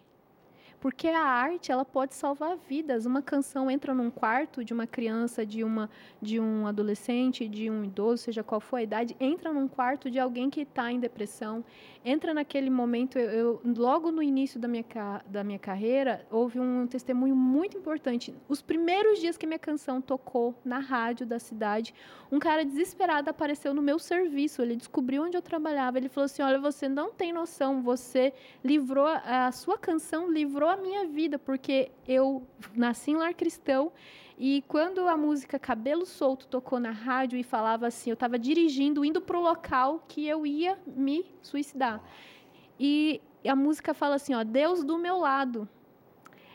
Porque 0.81 1.07
a 1.07 1.23
arte, 1.23 1.71
ela 1.71 1.85
pode 1.85 2.15
salvar 2.15 2.57
vidas. 2.57 3.05
Uma 3.05 3.21
canção 3.21 3.69
entra 3.69 3.93
num 3.93 4.09
quarto 4.09 4.65
de 4.65 4.73
uma 4.73 4.87
criança, 4.87 5.45
de, 5.45 5.63
uma, 5.63 5.87
de 6.19 6.39
um 6.39 6.65
adolescente, 6.65 7.47
de 7.47 7.69
um 7.69 7.83
idoso, 7.83 8.23
seja 8.23 8.43
qual 8.43 8.59
for 8.59 8.77
a 8.77 8.83
idade, 8.83 9.15
entra 9.19 9.53
num 9.53 9.67
quarto 9.67 10.09
de 10.09 10.17
alguém 10.17 10.49
que 10.49 10.61
está 10.61 10.91
em 10.91 10.99
depressão. 10.99 11.63
Entra 12.03 12.33
naquele 12.33 12.69
momento, 12.69 13.19
eu, 13.19 13.29
eu, 13.29 13.61
logo 13.77 14.11
no 14.11 14.23
início 14.23 14.59
da 14.59 14.67
minha, 14.67 14.83
da 15.27 15.43
minha 15.43 15.59
carreira, 15.59 16.25
houve 16.31 16.59
um 16.59 16.87
testemunho 16.87 17.35
muito 17.35 17.77
importante. 17.77 18.33
Os 18.49 18.59
primeiros 18.59 19.19
dias 19.19 19.37
que 19.37 19.45
minha 19.45 19.59
canção 19.59 20.01
tocou 20.01 20.55
na 20.65 20.79
rádio 20.79 21.27
da 21.27 21.37
cidade, 21.37 21.93
um 22.31 22.39
cara 22.39 22.65
desesperado 22.65 23.29
apareceu 23.29 23.71
no 23.71 23.83
meu 23.83 23.99
serviço. 23.99 24.63
Ele 24.63 24.75
descobriu 24.75 25.21
onde 25.23 25.37
eu 25.37 25.43
trabalhava. 25.43 25.99
Ele 25.99 26.09
falou 26.09 26.25
assim: 26.25 26.41
Olha, 26.41 26.59
você 26.59 26.89
não 26.89 27.11
tem 27.11 27.31
noção, 27.31 27.83
você 27.83 28.33
livrou, 28.63 29.05
a 29.05 29.51
sua 29.51 29.77
canção 29.77 30.31
livrou 30.31 30.69
a 30.69 30.77
minha 30.77 31.05
vida, 31.05 31.37
porque 31.37 31.91
eu 32.07 32.41
nasci 32.75 33.11
em 33.11 33.15
lar 33.15 33.35
cristão 33.35 33.91
e 34.43 34.63
quando 34.67 35.07
a 35.07 35.15
música 35.15 35.59
Cabelo 35.59 36.03
Solto 36.03 36.47
tocou 36.47 36.79
na 36.79 36.89
rádio 36.89 37.37
e 37.37 37.43
falava 37.43 37.85
assim, 37.85 38.09
eu 38.09 38.15
estava 38.15 38.39
dirigindo, 38.39 39.05
indo 39.05 39.21
para 39.21 39.37
o 39.37 39.41
local 39.43 40.03
que 40.07 40.25
eu 40.25 40.47
ia 40.47 40.79
me 40.87 41.23
suicidar. 41.43 42.01
E 42.79 43.21
a 43.47 43.55
música 43.55 43.93
fala 43.93 44.15
assim, 44.15 44.33
ó, 44.33 44.43
Deus 44.43 44.83
do 44.83 44.97
meu 44.97 45.19
lado. 45.19 45.69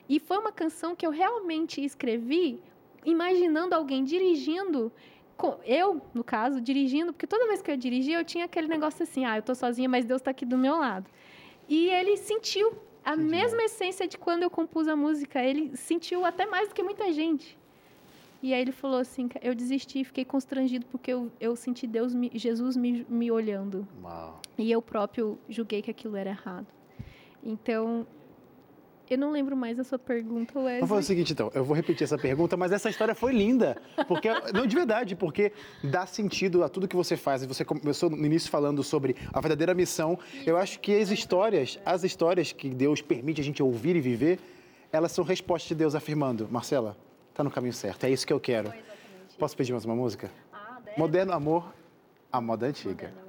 E 0.09 0.19
foi 0.19 0.37
uma 0.37 0.51
canção 0.51 0.97
que 0.97 1.07
eu 1.07 1.13
realmente 1.13 1.81
escrevi 1.81 2.61
imaginando 3.05 3.73
alguém 3.73 4.03
dirigindo 4.03 4.91
eu, 5.65 6.03
no 6.13 6.25
caso, 6.25 6.61
dirigindo, 6.61 7.13
porque 7.13 7.27
toda 7.29 7.47
vez 7.47 7.63
que 7.63 7.71
eu 7.71 7.77
dirigia, 7.77 8.19
eu 8.19 8.25
tinha 8.25 8.47
aquele 8.47 8.67
negócio 8.67 9.05
assim, 9.05 9.25
ah, 9.25 9.37
eu 9.37 9.41
estou 9.41 9.55
sozinha, 9.55 9.89
mas 9.89 10.05
Deus 10.05 10.21
está 10.21 10.33
aqui 10.33 10.45
do 10.45 10.59
meu 10.59 10.77
lado. 10.77 11.09
E 11.69 11.89
ele 11.91 12.17
sentiu 12.17 12.73
a 13.05 13.13
Entendi. 13.13 13.31
mesma 13.31 13.63
essência 13.63 14.09
de 14.09 14.19
quando 14.19 14.43
eu 14.43 14.51
compus 14.51 14.89
a 14.89 14.97
música. 14.97 15.41
Ele 15.41 15.77
sentiu 15.77 16.25
até 16.25 16.47
mais 16.47 16.69
do 16.69 16.75
que 16.75 16.83
muita 16.83 17.13
gente. 17.13 17.57
E 18.47 18.55
aí 18.55 18.63
ele 18.63 18.71
falou 18.71 19.01
assim, 19.01 19.29
eu 19.43 19.57
desisti, 19.57 20.05
fiquei 20.05 20.25
constrangido 20.25 20.87
porque 20.87 21.13
eu, 21.13 21.33
eu 21.41 21.57
senti 21.57 21.85
Deus, 21.85 22.15
me, 22.15 22.31
Jesus 22.33 22.77
me, 22.77 23.05
me 23.09 23.29
olhando. 23.29 23.85
Uau. 24.01 24.41
E 24.57 24.71
eu 24.71 24.81
próprio 24.81 25.37
julguei 25.49 25.83
que 25.83 25.91
aquilo 25.91 26.15
era 26.15 26.31
errado. 26.31 26.69
Então, 27.43 28.07
eu 29.11 29.19
não 29.19 29.33
lembro 29.33 29.57
mais 29.57 29.81
a 29.81 29.83
sua 29.83 29.99
pergunta, 29.99 30.61
Wesley. 30.61 30.79
Vamos 30.79 30.91
fazer 30.91 31.01
o 31.01 31.07
seguinte, 31.09 31.33
então. 31.33 31.51
Eu 31.53 31.65
vou 31.65 31.75
repetir 31.75 32.05
essa 32.05 32.17
pergunta, 32.17 32.57
mas 32.57 32.71
essa 32.71 32.89
história 32.89 33.17
foi 33.17 33.33
linda. 33.33 33.83
Porque, 34.07 34.29
não, 34.55 34.65
de 34.65 34.77
verdade, 34.77 35.17
porque 35.17 35.51
dá 35.83 36.07
sentido 36.07 36.63
a 36.63 36.69
tudo 36.69 36.87
que 36.87 36.95
você 36.95 37.17
faz. 37.17 37.43
E 37.43 37.49
você 37.49 37.65
começou 37.65 38.09
no 38.09 38.25
início 38.25 38.49
falando 38.49 38.81
sobre 38.85 39.17
a 39.33 39.41
verdadeira 39.41 39.75
missão. 39.75 40.17
Eu 40.47 40.57
acho 40.57 40.79
que 40.79 40.95
as 40.97 41.11
histórias, 41.11 41.81
as 41.85 42.05
histórias 42.05 42.53
que 42.53 42.69
Deus 42.69 43.03
permite 43.03 43.41
a 43.41 43.45
gente 43.45 43.61
ouvir 43.61 43.97
e 43.97 44.01
viver, 44.01 44.39
elas 44.93 45.11
são 45.11 45.25
respostas 45.25 45.71
de 45.71 45.75
Deus 45.75 45.97
afirmando, 45.97 46.47
Marcela, 46.49 46.97
tá 47.37 47.45
no 47.45 47.51
caminho 47.51 47.75
certo, 47.75 48.05
é 48.05 48.11
isso 48.11 48.27
que 48.27 48.33
eu 48.33 48.41
quero. 48.41 48.73
Posso 49.39 49.55
pedir 49.57 49.73
mais 49.73 49.85
uma 49.85 49.95
música? 49.95 50.31
Ah, 50.53 50.79
Moderno 50.97 51.33
Amor, 51.33 51.75
a 52.33 52.41
moda 52.41 52.67
antiga. 52.67 53.09
Moderno. 53.09 53.26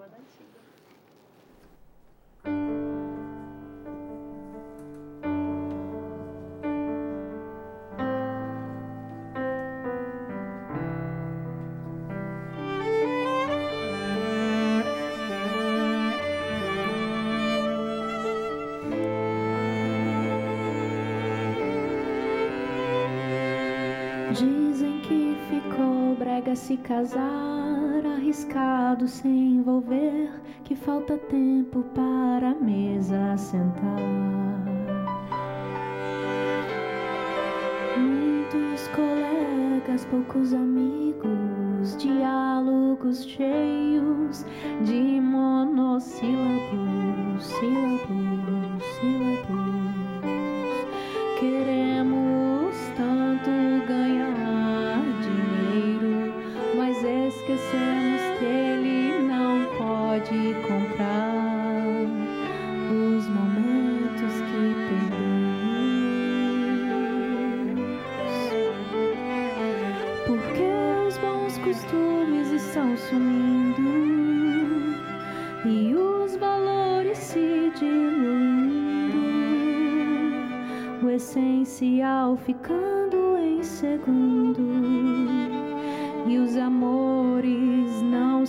Casar, 26.88 28.06
arriscado 28.16 29.10
sem 29.10 29.58
envolver, 29.58 30.32
que 30.64 30.74
falta 30.74 31.18
tempo 31.18 31.84
para 31.94 32.52
a 32.52 32.56
mesa 32.56 33.36
sentar. 33.36 34.00
Muitos 37.98 38.88
colegas, 38.96 40.06
poucos 40.06 40.54
amigos, 40.54 41.98
diálogos 41.98 43.26
cheios 43.26 44.46
de 44.86 45.07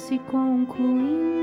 se 0.08 0.18
concluindo 0.20 1.37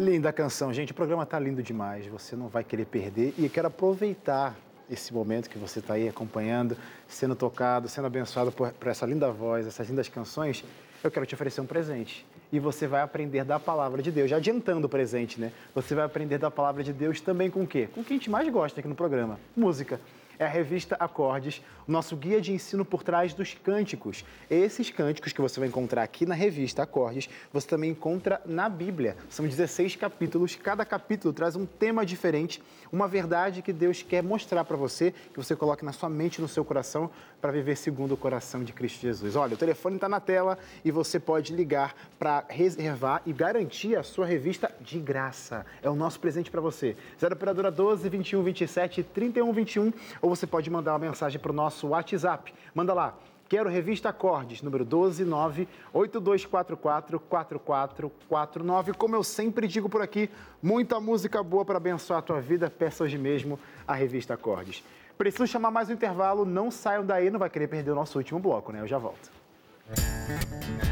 Linda 0.00 0.32
canção, 0.32 0.72
gente. 0.72 0.92
O 0.92 0.94
programa 0.94 1.26
tá 1.26 1.38
lindo 1.38 1.62
demais. 1.62 2.06
Você 2.06 2.34
não 2.34 2.48
vai 2.48 2.64
querer 2.64 2.86
perder. 2.86 3.34
E 3.36 3.50
quero 3.50 3.68
aproveitar 3.68 4.56
esse 4.90 5.12
momento 5.12 5.50
que 5.50 5.58
você 5.58 5.78
está 5.78 5.92
aí 5.92 6.08
acompanhando, 6.08 6.74
sendo 7.06 7.36
tocado, 7.36 7.86
sendo 7.86 8.06
abençoado 8.06 8.50
por, 8.50 8.72
por 8.72 8.88
essa 8.88 9.04
linda 9.04 9.30
voz, 9.30 9.66
essas 9.66 9.90
lindas 9.90 10.08
canções. 10.08 10.64
Eu 11.04 11.10
quero 11.10 11.26
te 11.26 11.34
oferecer 11.34 11.60
um 11.60 11.66
presente. 11.66 12.26
E 12.50 12.58
você 12.58 12.86
vai 12.86 13.02
aprender 13.02 13.44
da 13.44 13.60
palavra 13.60 14.00
de 14.00 14.10
Deus. 14.10 14.30
Já 14.30 14.38
adiantando 14.38 14.86
o 14.86 14.88
presente, 14.88 15.38
né? 15.38 15.52
Você 15.74 15.94
vai 15.94 16.06
aprender 16.06 16.38
da 16.38 16.50
palavra 16.50 16.82
de 16.82 16.94
Deus 16.94 17.20
também 17.20 17.50
com 17.50 17.60
o 17.60 17.66
quê? 17.66 17.86
Com 17.94 18.00
o 18.00 18.04
que 18.04 18.14
a 18.14 18.16
gente 18.16 18.30
mais 18.30 18.48
gosta 18.48 18.80
aqui 18.80 18.88
no 18.88 18.94
programa: 18.94 19.38
música 19.54 20.00
é 20.40 20.46
a 20.46 20.48
revista 20.48 20.96
Acordes, 20.98 21.60
o 21.86 21.92
nosso 21.92 22.16
guia 22.16 22.40
de 22.40 22.50
ensino 22.50 22.82
por 22.82 23.02
trás 23.02 23.34
dos 23.34 23.52
cânticos. 23.52 24.24
Esses 24.48 24.88
cânticos 24.88 25.34
que 25.34 25.40
você 25.40 25.60
vai 25.60 25.68
encontrar 25.68 26.02
aqui 26.02 26.24
na 26.24 26.34
revista 26.34 26.82
Acordes, 26.82 27.28
você 27.52 27.68
também 27.68 27.90
encontra 27.90 28.40
na 28.46 28.66
Bíblia. 28.66 29.18
São 29.28 29.46
16 29.46 29.96
capítulos, 29.96 30.56
cada 30.56 30.82
capítulo 30.86 31.34
traz 31.34 31.56
um 31.56 31.66
tema 31.66 32.06
diferente, 32.06 32.62
uma 32.90 33.06
verdade 33.06 33.60
que 33.60 33.70
Deus 33.72 34.00
quer 34.02 34.22
mostrar 34.22 34.64
para 34.64 34.78
você, 34.78 35.12
que 35.12 35.36
você 35.36 35.54
coloque 35.54 35.84
na 35.84 35.92
sua 35.92 36.08
mente 36.08 36.40
no 36.40 36.48
seu 36.48 36.64
coração 36.64 37.10
para 37.38 37.52
viver 37.52 37.76
segundo 37.76 38.14
o 38.14 38.16
coração 38.16 38.64
de 38.64 38.72
Cristo 38.72 39.02
Jesus. 39.02 39.36
Olha, 39.36 39.54
o 39.54 39.58
telefone 39.58 39.96
está 39.96 40.08
na 40.08 40.20
tela 40.20 40.58
e 40.82 40.90
você 40.90 41.20
pode 41.20 41.54
ligar 41.54 41.94
para 42.18 42.46
reservar 42.48 43.20
e 43.26 43.32
garantir 43.32 43.94
a 43.94 44.02
sua 44.02 44.24
revista 44.24 44.74
de 44.80 44.98
graça. 44.98 45.66
É 45.82 45.90
o 45.90 45.94
nosso 45.94 46.18
presente 46.18 46.50
para 46.50 46.62
você. 46.62 46.96
0 47.20 47.34
operadora 47.34 47.70
12 47.70 48.08
21 48.08 48.42
27 48.42 49.02
31 49.02 49.52
21 49.52 49.92
ou 50.22 50.29
você 50.34 50.46
pode 50.46 50.70
mandar 50.70 50.92
uma 50.92 50.98
mensagem 50.98 51.38
para 51.38 51.52
o 51.52 51.54
nosso 51.54 51.88
WhatsApp. 51.88 52.52
Manda 52.74 52.94
lá. 52.94 53.14
Quero 53.48 53.68
revista 53.68 54.10
Acordes, 54.10 54.62
número 54.62 54.84
129 54.84 55.66
8244 55.92 57.18
4449. 57.18 58.92
Como 58.94 59.16
eu 59.16 59.24
sempre 59.24 59.66
digo 59.66 59.88
por 59.88 60.00
aqui, 60.00 60.30
muita 60.62 61.00
música 61.00 61.42
boa 61.42 61.64
para 61.64 61.76
abençoar 61.78 62.20
a 62.20 62.22
tua 62.22 62.40
vida. 62.40 62.70
Peça 62.70 63.02
hoje 63.02 63.18
mesmo 63.18 63.58
a 63.88 63.94
revista 63.94 64.34
Acordes. 64.34 64.84
Preciso 65.18 65.48
chamar 65.48 65.72
mais 65.72 65.90
um 65.90 65.92
intervalo, 65.92 66.44
não 66.44 66.70
saiam 66.70 67.04
daí, 67.04 67.28
não 67.28 67.40
vai 67.40 67.50
querer 67.50 67.66
perder 67.66 67.90
o 67.90 67.94
nosso 67.96 68.16
último 68.16 68.38
bloco, 68.38 68.70
né? 68.72 68.80
Eu 68.80 68.86
já 68.86 68.98
volto. 68.98 69.30
Pra 69.86 70.89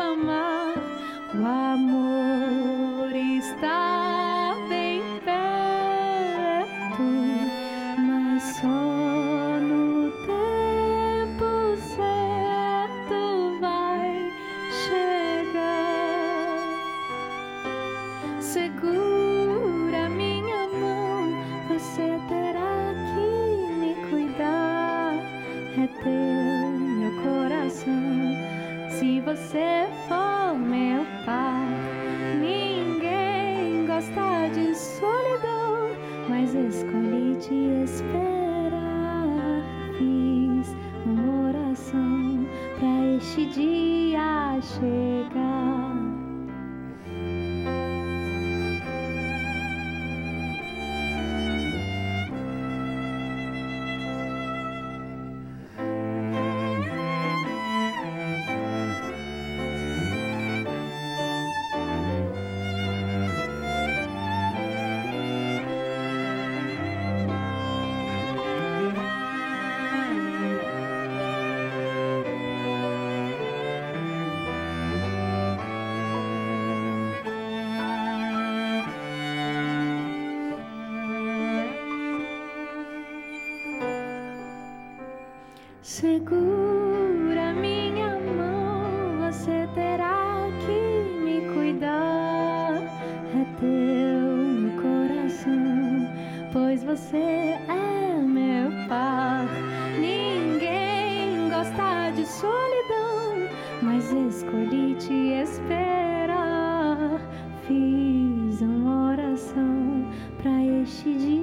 amar. 0.00 0.74
O 1.34 1.46
amor 1.46 2.81
pois 96.72 96.84
você 96.84 97.58
é 97.68 98.22
meu 98.22 98.70
par. 98.88 99.46
Ninguém 100.00 101.50
gosta 101.50 102.10
de 102.16 102.24
solidão, 102.24 103.46
mas 103.82 104.10
escolhi 104.10 104.94
te 104.94 105.42
esperar. 105.42 107.20
Fiz 107.66 108.62
uma 108.62 109.10
oração 109.12 110.06
para 110.40 110.64
este 110.82 111.12
dia 111.14 111.41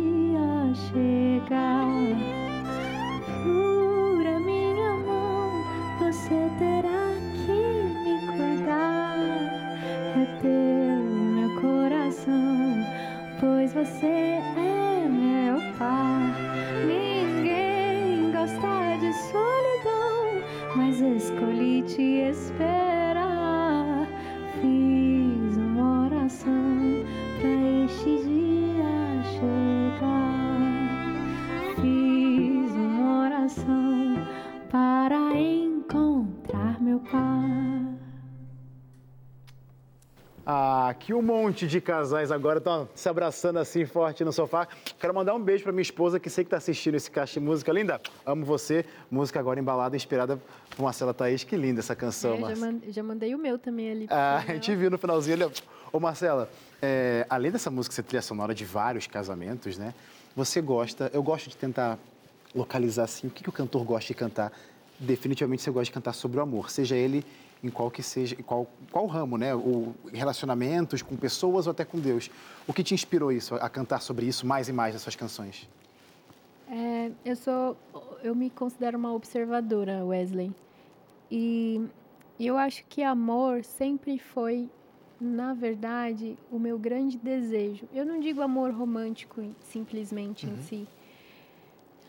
te 22.00 22.30
esperar. 22.30 22.79
Aqui 41.10 41.14
um 41.16 41.24
monte 41.24 41.66
de 41.66 41.82
casais 41.82 42.32
agora 42.32 42.60
estão 42.60 42.88
se 42.93 43.10
abraçando 43.10 43.57
assim 43.57 43.84
forte 43.84 44.24
no 44.24 44.32
sofá. 44.32 44.68
Quero 44.99 45.12
mandar 45.12 45.34
um 45.34 45.41
beijo 45.41 45.64
para 45.64 45.72
minha 45.72 45.82
esposa, 45.82 46.20
que 46.20 46.30
sei 46.30 46.43
que 46.43 46.49
está 46.49 46.57
assistindo 46.57 46.93
esse 46.93 47.10
caixa 47.10 47.39
de 47.39 47.43
música. 47.47 47.72
Linda, 47.72 47.99
amo 48.24 48.45
você. 48.45 48.86
Música 49.10 49.39
agora 49.39 49.60
embalada, 49.60 49.95
inspirada 49.95 50.39
por 50.70 50.84
Marcela 50.84 51.12
Thaís. 51.12 51.43
Que 51.43 51.57
linda 51.57 51.80
essa 51.80 51.95
canção, 51.95 52.34
É, 52.34 52.36
já, 52.36 52.41
Marcela. 52.45 52.74
já 52.89 53.01
mandei 53.01 53.34
o 53.34 53.39
meu 53.39 53.57
também 53.57 53.89
ali. 53.89 54.07
Ah, 54.07 54.43
a 54.47 54.53
gente 54.53 54.76
viu 54.76 54.91
no 54.91 54.99
finalzinho 54.99 55.47
ó. 55.47 55.97
Ô, 55.97 55.99
Marcela, 55.99 56.47
é, 56.80 57.26
além 57.28 57.49
dessa 57.49 57.72
música 57.72 57.95
ser 57.95 58.03
trilha 58.03 58.22
sonora 58.22 58.53
de 58.53 58.64
vários 58.64 59.07
casamentos, 59.07 59.80
né? 59.80 59.95
Você 60.36 60.62
gosta, 60.62 61.10
eu 61.12 61.24
gosto 61.24 61.49
de 61.49 61.57
tentar 61.57 61.97
localizar 62.53 63.05
assim, 63.05 63.26
o 63.26 63.32
que, 63.32 63.41
que 63.41 63.49
o 63.49 63.51
cantor 63.51 63.84
gosta 63.84 64.10
de 64.10 64.14
cantar. 64.14 64.53
Definitivamente 64.99 65.64
você 65.64 65.72
gosta 65.72 65.86
de 65.86 65.91
cantar 65.91 66.14
sobre 66.14 66.38
o 66.38 66.41
amor, 66.43 66.70
seja 66.70 66.95
ele 66.95 67.26
em 67.64 67.70
qual 67.70 67.91
que 67.91 68.01
seja, 68.01 68.36
em 68.39 68.43
qual, 68.43 68.68
qual 68.91 69.05
ramo, 69.05 69.38
né? 69.38 69.53
O 69.53 69.93
relacionamentos 70.14 71.01
com 71.01 71.16
pessoas 71.16 71.68
ou 71.68 71.72
até 71.72 71.84
com 71.84 71.99
Deus. 71.99 72.30
O 72.68 72.74
que 72.74 72.84
te 72.84 72.93
inspirou 72.93 73.32
isso, 73.32 73.55
a 73.55 73.70
cantar 73.70 74.01
sobre 74.01 74.26
isso 74.26 74.45
mais 74.45 74.70
e 74.70 74.74
mais 74.74 74.93
nas 74.93 75.03
suas 75.03 75.16
canções? 75.16 75.70
É, 76.72 77.12
eu 77.26 77.36
sou, 77.36 77.76
eu 78.24 78.36
me 78.36 78.49
considero 78.49 78.97
uma 78.97 79.12
observadora, 79.14 80.05
Wesley. 80.05 80.51
E, 81.32 81.86
eu 82.39 82.57
acho 82.57 82.86
que 82.88 83.03
amor 83.03 83.66
sempre 83.66 84.18
foi, 84.18 84.70
na 85.20 85.53
verdade, 85.53 86.38
o 86.51 86.57
meu 86.57 86.80
grande 86.80 87.18
desejo. 87.18 87.88
Eu 87.93 88.05
não 88.05 88.20
digo 88.20 88.41
amor 88.41 88.72
romântico 88.72 89.43
simplesmente 89.64 90.45
em 90.45 90.57
si. 90.62 90.88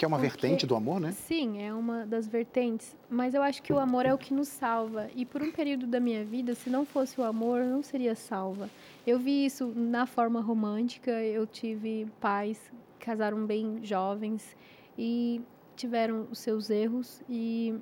Que 0.00 0.06
é 0.06 0.08
uma 0.08 0.16
Porque- 0.16 0.30
vertente 0.30 0.66
do 0.66 0.74
amor, 0.74 0.98
né? 0.98 1.12
Sim, 1.12 1.62
é 1.62 1.74
uma 1.74 2.06
das 2.06 2.26
vertentes. 2.26 2.96
Mas 3.10 3.34
eu 3.34 3.42
acho 3.42 3.62
que 3.62 3.70
o 3.70 3.78
amor 3.78 4.06
é 4.06 4.14
o 4.14 4.16
que 4.16 4.32
nos 4.32 4.48
salva. 4.48 5.10
E 5.14 5.26
por 5.26 5.42
um 5.42 5.52
período 5.52 5.86
da 5.86 6.00
minha 6.00 6.24
vida, 6.24 6.54
se 6.54 6.70
não 6.70 6.86
fosse 6.86 7.20
o 7.20 7.22
amor, 7.22 7.60
eu 7.60 7.68
não 7.68 7.82
seria 7.82 8.14
salva. 8.14 8.70
Eu 9.06 9.18
vi 9.18 9.44
isso 9.44 9.70
na 9.76 10.06
forma 10.06 10.40
romântica. 10.40 11.10
Eu 11.10 11.46
tive 11.46 12.06
pais 12.18 12.72
que 12.98 13.04
casaram 13.04 13.44
bem 13.44 13.80
jovens 13.82 14.56
e 14.96 15.42
tiveram 15.76 16.26
os 16.30 16.38
seus 16.38 16.70
erros 16.70 17.20
e, 17.28 17.74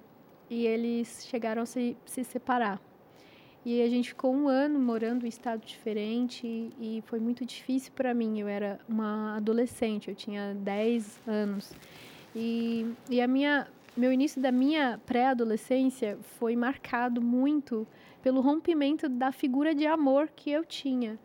e 0.50 0.66
eles 0.66 1.24
chegaram 1.30 1.62
a 1.62 1.66
se, 1.66 1.96
se 2.04 2.24
separar. 2.24 2.80
E 3.64 3.80
a 3.80 3.88
gente 3.88 4.08
ficou 4.08 4.34
um 4.34 4.48
ano 4.48 4.80
morando 4.80 5.24
em 5.24 5.28
estado 5.28 5.64
diferente 5.64 6.44
e, 6.80 7.00
foi 7.06 7.20
muito 7.20 7.44
difícil 7.44 7.92
para 7.94 8.12
mim. 8.12 8.40
Eu 8.40 8.48
era 8.48 8.80
uma 8.88 9.36
adolescente, 9.36 10.08
eu 10.08 10.16
tinha 10.16 10.52
10 10.54 11.20
anos. 11.28 11.72
E, 12.40 12.86
e 13.10 13.20
a 13.20 13.26
minha, 13.26 13.66
meu 13.96 14.12
início 14.12 14.40
da 14.40 14.52
minha 14.52 15.00
pré-adolescência 15.04 16.16
foi 16.38 16.54
marcado 16.54 17.20
muito 17.20 17.84
pelo 18.22 18.40
rompimento 18.40 19.08
da 19.08 19.32
figura 19.32 19.74
de 19.74 19.88
amor 19.88 20.28
que 20.28 20.48
eu 20.48 20.64
tinha. 20.64 21.18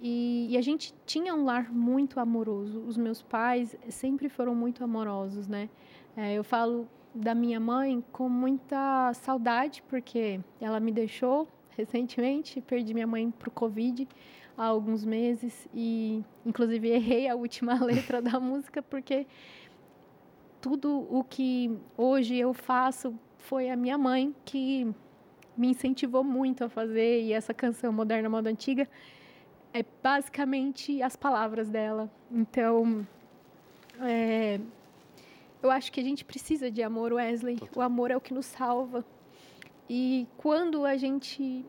E, 0.00 0.46
e 0.48 0.56
a 0.56 0.62
gente 0.62 0.94
tinha 1.04 1.34
um 1.34 1.44
lar 1.44 1.70
muito 1.70 2.18
amoroso. 2.18 2.80
Os 2.80 2.96
meus 2.96 3.20
pais 3.20 3.76
sempre 3.90 4.30
foram 4.30 4.54
muito 4.54 4.82
amorosos, 4.82 5.46
né? 5.46 5.68
É, 6.16 6.32
eu 6.32 6.42
falo 6.42 6.88
da 7.14 7.34
minha 7.34 7.60
mãe 7.60 8.02
com 8.10 8.26
muita 8.26 9.12
saudade, 9.12 9.82
porque 9.86 10.40
ela 10.58 10.80
me 10.80 10.92
deixou 10.92 11.46
recentemente, 11.76 12.62
perdi 12.62 12.94
minha 12.94 13.06
mãe 13.06 13.30
para 13.30 13.50
o 13.50 13.52
Covid 13.52 14.08
há 14.56 14.64
alguns 14.64 15.04
meses 15.04 15.68
e, 15.74 16.22
inclusive, 16.46 16.88
errei 16.88 17.28
a 17.28 17.34
última 17.34 17.74
letra 17.84 18.22
da 18.22 18.40
música 18.40 18.82
porque 18.82 19.26
tudo 20.64 21.06
o 21.10 21.22
que 21.22 21.78
hoje 21.94 22.38
eu 22.38 22.54
faço 22.54 23.14
foi 23.36 23.68
a 23.68 23.76
minha 23.76 23.98
mãe 23.98 24.34
que 24.46 24.90
me 25.54 25.68
incentivou 25.68 26.24
muito 26.24 26.64
a 26.64 26.70
fazer 26.70 27.20
e 27.20 27.34
essa 27.34 27.52
canção 27.52 27.92
Moderna 27.92 28.30
Moda 28.30 28.48
Antiga 28.48 28.88
é 29.74 29.84
basicamente 30.02 31.02
as 31.02 31.16
palavras 31.16 31.68
dela. 31.68 32.10
Então, 32.32 33.06
é, 34.00 34.58
eu 35.62 35.70
acho 35.70 35.92
que 35.92 36.00
a 36.00 36.02
gente 36.02 36.24
precisa 36.24 36.70
de 36.70 36.82
amor, 36.82 37.12
Wesley. 37.12 37.58
O 37.76 37.82
amor 37.82 38.10
é 38.10 38.16
o 38.16 38.20
que 38.20 38.32
nos 38.32 38.46
salva. 38.46 39.04
E 39.86 40.26
quando 40.38 40.86
a 40.86 40.96
gente 40.96 41.62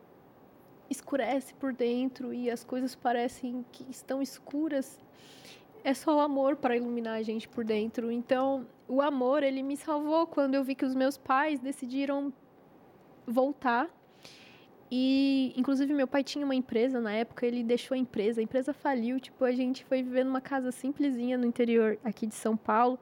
escurece 0.90 1.54
por 1.56 1.74
dentro 1.74 2.34
e 2.34 2.50
as 2.50 2.64
coisas 2.64 2.96
parecem 2.96 3.66
que 3.74 3.86
estão 3.92 4.22
escuras, 4.22 5.02
é 5.86 5.94
só 5.94 6.18
o 6.18 6.20
amor 6.20 6.56
para 6.56 6.76
iluminar 6.76 7.14
a 7.14 7.22
gente 7.22 7.48
por 7.48 7.64
dentro. 7.64 8.12
Então, 8.12 8.66
o 8.88 9.04
amor, 9.04 9.44
ele 9.44 9.62
me 9.62 9.78
salvou 9.78 10.26
quando 10.26 10.56
eu 10.56 10.64
vi 10.64 10.74
que 10.74 10.84
os 10.84 10.96
meus 10.96 11.16
pais 11.16 11.60
decidiram 11.60 12.34
voltar. 13.28 13.88
E, 14.90 15.54
inclusive, 15.56 15.94
meu 15.94 16.08
pai 16.08 16.24
tinha 16.24 16.44
uma 16.44 16.56
empresa 16.56 17.00
na 17.00 17.12
época, 17.12 17.46
ele 17.46 17.64
deixou 17.64 17.94
a 17.94 18.00
empresa, 18.00 18.42
a 18.42 18.44
empresa 18.44 18.74
faliu. 18.74 19.20
Tipo, 19.20 19.46
a 19.46 19.52
gente 19.52 19.86
foi 19.86 20.02
viver 20.02 20.26
numa 20.26 20.42
casa 20.42 20.72
simplesinha 20.72 21.38
no 21.38 21.46
interior 21.46 22.00
aqui 22.04 22.26
de 22.26 22.34
São 22.34 22.58
Paulo. 22.58 22.98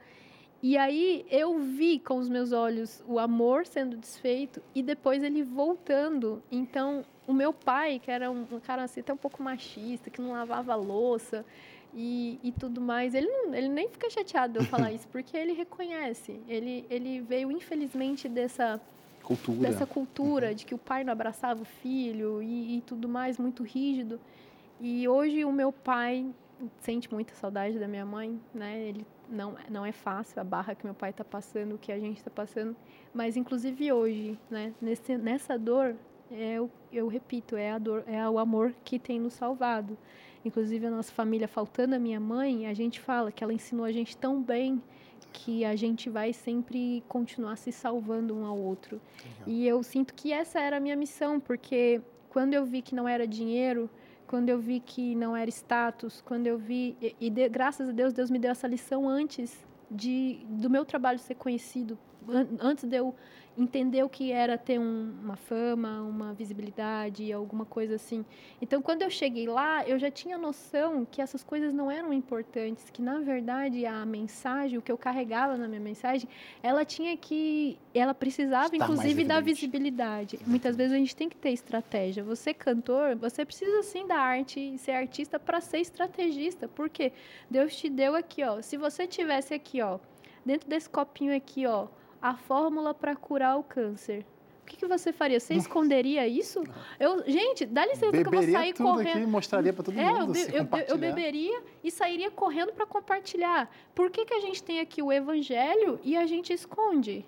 E 0.62 0.78
aí 0.78 1.26
eu 1.30 1.60
vi 1.60 2.00
com 2.00 2.18
os 2.18 2.28
meus 2.28 2.52
olhos 2.52 3.02
o 3.08 3.18
amor 3.18 3.66
sendo 3.66 3.96
desfeito 3.96 4.62
e 4.76 4.84
depois 4.84 5.24
ele 5.24 5.42
voltando. 5.42 6.44
Então, 6.52 7.06
o 7.26 7.32
meu 7.32 7.54
pai, 7.54 7.98
que 7.98 8.12
era 8.12 8.30
um, 8.30 8.46
cara 8.62 8.84
assim, 8.84 9.00
até 9.00 9.14
um 9.14 9.18
pouco 9.18 9.42
machista, 9.42 10.10
que 10.10 10.20
não 10.20 10.34
lavava 10.34 10.76
louça 10.76 11.46
e, 11.96 12.40
e 12.44 12.52
tudo 12.52 12.82
mais, 12.82 13.14
ele, 13.14 13.28
não, 13.28 13.54
ele 13.54 13.70
nem 13.70 13.88
fica 13.88 14.10
chateado 14.10 14.54
de 14.54 14.60
eu 14.60 14.66
falar 14.66 14.92
isso, 14.92 15.08
porque 15.10 15.38
ele 15.38 15.54
reconhece. 15.54 16.40
Ele, 16.48 16.86
ele 16.90 17.22
veio, 17.22 17.52
infelizmente, 17.52 18.28
dessa 18.28 18.82
Cultura. 19.22 19.70
dessa 19.70 19.86
cultura 19.86 20.54
de 20.54 20.66
que 20.66 20.76
o 20.76 20.78
pai 20.78 21.04
não 21.04 21.14
abraçava 21.14 21.62
o 21.62 21.66
filho 21.66 22.44
e, 22.44 22.78
e 22.78 22.82
tudo 22.82 23.08
mais, 23.08 23.38
muito 23.38 23.64
rígido. 23.64 24.20
E 24.82 25.08
hoje 25.08 25.46
o 25.46 25.52
meu 25.52 25.72
pai 25.72 26.30
sente 26.80 27.12
muita 27.12 27.34
saudade 27.36 27.80
da 27.80 27.88
minha 27.88 28.06
mãe, 28.06 28.40
né? 28.54 28.80
Ele 28.80 29.06
não, 29.30 29.56
não 29.70 29.86
é 29.86 29.92
fácil 29.92 30.42
a 30.42 30.44
barra 30.44 30.76
que 30.76 30.86
meu 30.86 30.94
pai 30.94 31.12
está 31.12 31.24
passando, 31.24 31.76
o 31.76 31.78
que 31.78 31.92
a 31.92 32.00
gente 32.00 32.18
está 32.18 32.30
passando, 32.30 32.76
mas 33.14 33.38
inclusive 33.38 33.92
hoje, 33.92 34.38
né? 34.50 34.74
Nesse, 34.82 35.18
nessa 35.18 35.58
dor, 35.58 35.96
é, 36.32 36.56
eu, 36.56 36.70
eu 36.92 37.08
repito, 37.08 37.56
é 37.56 37.72
a 37.72 37.78
dor, 37.78 38.04
é 38.08 38.28
o 38.28 38.38
amor 38.38 38.74
que 38.84 39.00
tem 39.00 39.20
nos 39.20 39.34
salvado. 39.34 39.98
Inclusive 40.46 40.86
a 40.88 40.92
nossa 40.92 41.12
família 41.12 41.48
faltando 41.48 41.96
a 41.96 42.00
minha 42.00 42.20
mãe, 42.20 42.68
a 42.68 42.74
gente 42.74 43.00
fala 43.00 43.32
que 43.32 43.44
ela 43.44 43.54
ensinou 43.54 43.86
a 43.86 43.92
gente 43.92 44.18
tão 44.18 44.42
bem 44.42 44.82
que 45.32 45.66
a 45.66 45.76
gente 45.76 46.10
vai 46.10 46.32
sempre 46.32 47.04
continuar 47.08 47.56
se 47.56 47.72
salvando 47.72 48.36
um 48.36 48.46
ao 48.46 48.58
outro. 48.58 49.02
E 49.48 49.68
eu 49.68 49.82
sinto 49.82 50.14
que 50.14 50.32
essa 50.32 50.60
era 50.60 50.78
a 50.78 50.80
minha 50.80 50.96
missão, 50.96 51.40
porque 51.40 52.02
quando 52.30 52.54
eu 52.54 52.66
vi 52.66 52.82
que 52.82 52.94
não 52.94 53.08
era 53.08 53.28
dinheiro, 53.28 53.90
quando 54.28 54.50
eu 54.50 54.60
vi 54.60 54.80
que 54.80 55.16
não 55.16 55.36
era 55.36 55.50
status, 55.50 56.22
quando 56.22 56.48
eu 56.48 56.58
vi 56.58 56.96
e, 57.02 57.16
e 57.20 57.30
de, 57.30 57.50
graças 57.50 57.90
a 57.90 57.92
Deus 57.92 58.14
Deus 58.14 58.30
me 58.30 58.40
deu 58.40 58.52
essa 58.52 58.68
lição 58.68 59.08
antes 59.08 59.66
de 59.90 60.46
do 60.50 60.70
meu 60.70 60.86
trabalho 60.86 61.20
ser 61.20 61.36
conhecido 61.36 61.98
antes 62.60 62.86
de 62.86 62.96
eu 62.96 63.14
entender 63.58 64.04
o 64.04 64.10
que 64.10 64.32
era 64.32 64.58
ter 64.58 64.80
um, 64.80 65.14
uma 65.22 65.36
fama, 65.36 66.02
uma 66.02 66.34
visibilidade, 66.34 67.32
alguma 67.32 67.66
coisa 67.66 67.96
assim. 67.96 68.26
Então, 68.62 68.82
quando 68.82 69.04
eu 69.04 69.10
cheguei 69.10 69.48
lá, 69.48 69.88
eu 69.88 70.00
já 70.00 70.10
tinha 70.10 70.38
noção 70.38 71.06
que 71.10 71.22
essas 71.22 71.44
coisas 71.44 71.74
não 71.74 71.90
eram 71.90 72.12
importantes, 72.12 72.90
que 72.90 73.02
na 73.02 73.20
verdade 73.20 73.86
a 73.86 74.06
mensagem, 74.06 74.78
o 74.78 74.82
que 74.82 74.92
eu 74.92 74.98
carregava 74.98 75.56
na 75.56 75.68
minha 75.68 75.80
mensagem, 75.80 76.28
ela 76.62 76.84
tinha 76.84 77.16
que, 77.16 77.78
ela 77.94 78.14
precisava 78.14 78.66
Está 78.66 78.78
inclusive 78.78 79.24
da 79.24 79.40
visibilidade. 79.40 80.40
Muitas 80.46 80.76
vezes 80.76 80.94
a 80.94 80.98
gente 80.98 81.16
tem 81.16 81.30
que 81.30 81.38
ter 81.38 81.52
estratégia. 81.52 82.24
Você 82.24 82.54
cantor, 82.54 83.16
você 83.16 83.46
precisa 83.46 83.84
sim 83.84 84.08
da 84.08 84.18
arte 84.18 84.60
e 84.60 84.78
ser 84.78 84.92
artista 84.92 85.40
para 85.40 85.62
ser 85.62 85.80
estrategista, 85.80 86.68
porque 86.68 87.12
Deus 87.50 87.76
te 87.76 87.90
deu 87.90 88.16
aqui, 88.16 88.44
ó. 88.44 88.62
Se 88.62 88.78
você 88.78 89.06
tivesse 89.06 89.54
aqui, 89.54 89.82
ó, 89.82 90.00
dentro 90.46 90.68
desse 90.68 90.90
copinho 90.90 91.36
aqui, 91.36 91.66
ó, 91.66 91.88
a 92.24 92.36
fórmula 92.36 92.94
para 92.94 93.18
curar 93.18 93.60
o 93.60 93.64
câncer. 93.64 94.26
O 94.62 94.66
que, 94.66 94.78
que, 94.78 94.88
você 94.88 95.12
faria? 95.12 95.42
Você 95.42 95.56
esconderia 95.56 96.26
isso? 96.26 96.64
Eu, 96.98 97.30
gente, 97.30 97.66
dá 97.66 97.86
licença 97.86 98.14
Beberia 98.14 98.24
que 98.24 98.36
eu 98.38 98.42
vou 98.42 98.52
sair 98.54 98.74
tudo 98.74 98.90
correndo. 98.94 99.18
Aqui, 99.18 99.26
mostraria 99.26 99.74
para 99.74 99.84
todo 99.84 100.00
é, 100.00 100.14
mundo. 100.14 100.38
Eu, 100.38 100.54
eu, 100.54 100.86
eu, 100.88 100.98
beberia 100.98 101.62
e 101.84 101.92
sairia 101.92 102.32
correndo 102.32 102.72
para 102.72 102.86
compartilhar. 102.86 103.70
Por 103.94 104.10
que, 104.10 104.24
que 104.24 104.34
a 104.34 104.40
gente 104.40 104.64
tem 104.64 104.80
aqui 104.80 105.04
o 105.04 105.12
evangelho 105.12 106.00
e 106.02 106.16
a 106.16 106.26
gente 106.26 106.54
esconde? 106.54 107.26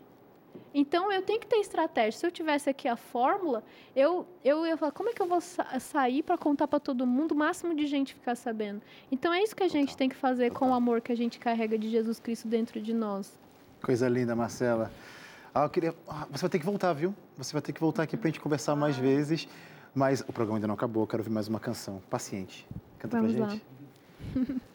Então 0.73 1.11
eu 1.11 1.21
tenho 1.21 1.41
que 1.41 1.47
ter 1.47 1.57
estratégia. 1.57 2.17
Se 2.17 2.25
eu 2.25 2.31
tivesse 2.31 2.69
aqui 2.69 2.87
a 2.87 2.95
fórmula, 2.95 3.65
eu, 3.93 4.25
eu 4.45 4.65
ia 4.65 4.77
falar, 4.77 4.93
como 4.93 5.09
é 5.09 5.13
que 5.13 5.21
eu 5.21 5.27
vou 5.27 5.41
sa 5.41 5.77
sair 5.77 6.23
para 6.23 6.37
contar 6.37 6.69
para 6.69 6.79
todo 6.79 7.05
mundo, 7.05 7.33
o 7.33 7.35
máximo 7.35 7.75
de 7.75 7.85
gente 7.85 8.13
ficar 8.13 8.35
sabendo? 8.35 8.81
Então 9.11 9.33
é 9.33 9.43
isso 9.43 9.53
que 9.53 9.63
a 9.63 9.67
gente 9.67 9.97
tem 9.97 10.07
que 10.07 10.15
fazer 10.15 10.53
com 10.53 10.69
o 10.69 10.73
amor 10.73 11.01
que 11.01 11.11
a 11.11 11.17
gente 11.17 11.37
carrega 11.37 11.77
de 11.77 11.89
Jesus 11.89 12.17
Cristo 12.17 12.47
dentro 12.47 12.79
de 12.79 12.93
nós. 12.93 13.37
Coisa 13.85 14.09
linda, 14.09 14.35
Marcela. 14.35 14.91
Ah, 15.53 15.65
eu 15.65 15.69
queria... 15.69 15.93
Ah, 16.07 16.25
você 16.31 16.41
vai 16.41 16.49
ter 16.49 16.57
que 16.57 16.65
voltar, 16.65 16.91
viu? 16.93 17.13
Você 17.37 17.53
vai 17.53 17.61
ter 17.61 17.71
que 17.71 17.79
voltar 17.79 18.01
aqui 18.01 18.17
para 18.17 18.27
a 18.27 18.31
gente 18.31 18.41
conversar 18.41 18.75
mais 18.75 18.97
vezes. 18.97 19.47
Mas 19.93 20.21
o 20.21 20.33
programa 20.33 20.57
ainda 20.57 20.65
não 20.65 20.73
acabou, 20.73 21.03
eu 21.03 21.07
quero 21.07 21.21
ouvir 21.21 21.31
mais 21.31 21.47
uma 21.47 21.59
canção. 21.59 22.01
Paciente. 22.09 22.67
Canta 22.97 23.21
Vamos 23.21 23.35
pra 23.35 23.49
gente. 23.49 23.63
Lá. 24.35 24.55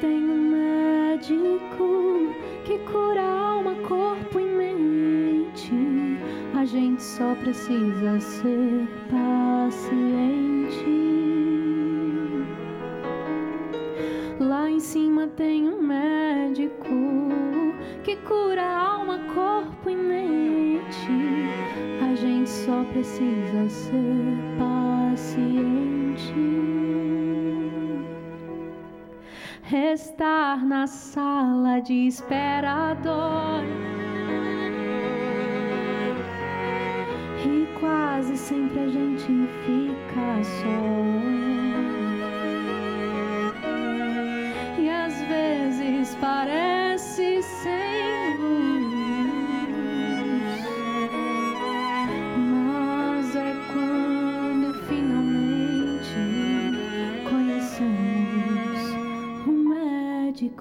tem 0.00 0.30
um 0.30 0.50
médico 0.50 2.34
que 2.64 2.78
cura 2.78 3.22
alma, 3.22 3.74
corpo 3.86 4.40
e 4.40 4.44
mente. 4.44 5.74
A 6.58 6.64
gente 6.64 7.02
só 7.02 7.34
precisa 7.34 8.18
ser 8.20 8.88
paciente. 9.10 10.40
em 14.70 14.82
cima 14.82 15.26
tem 15.26 15.68
um 15.68 15.82
médico 15.82 16.88
que 18.02 18.16
cura 18.16 18.64
alma, 18.64 19.18
corpo 19.34 19.90
e 19.90 19.94
mente. 19.94 21.10
A 22.00 22.14
gente 22.14 22.48
só 22.48 22.82
precisa 22.84 23.68
ser 23.68 24.38
paciente. 24.58 26.69
Estar 29.72 30.64
na 30.66 30.86
sala 30.86 31.80
de 31.80 32.06
espera. 32.08 32.96
E 37.44 37.78
quase 37.78 38.36
sempre 38.36 38.80
a 38.80 38.88
gente 38.88 39.48
fica 39.64 40.42
só. 40.42 41.30
parece 46.20 47.42
sem 47.42 47.89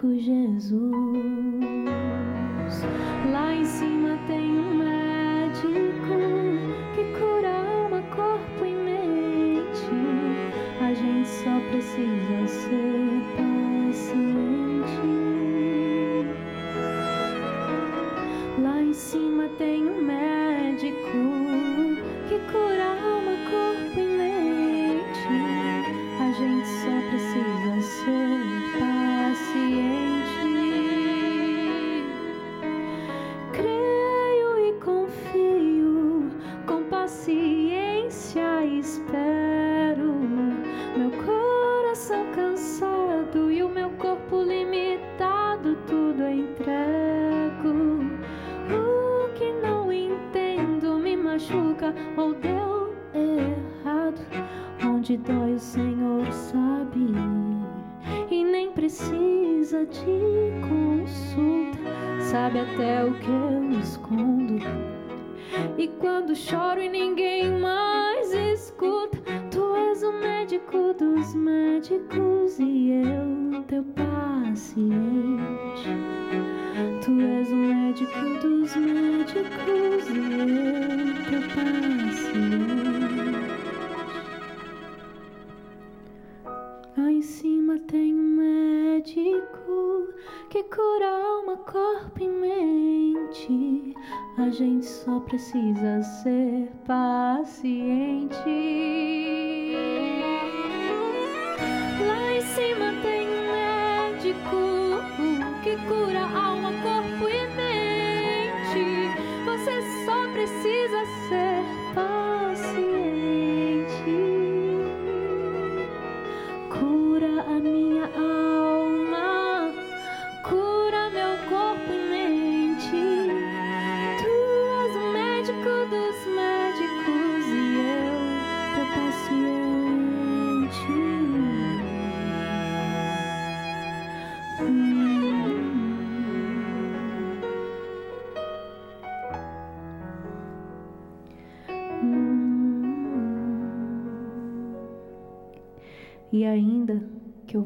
Jesus. 0.01 0.79
Lá 3.31 3.53
em 3.53 3.65
cima 3.65 4.17
tem 4.27 4.48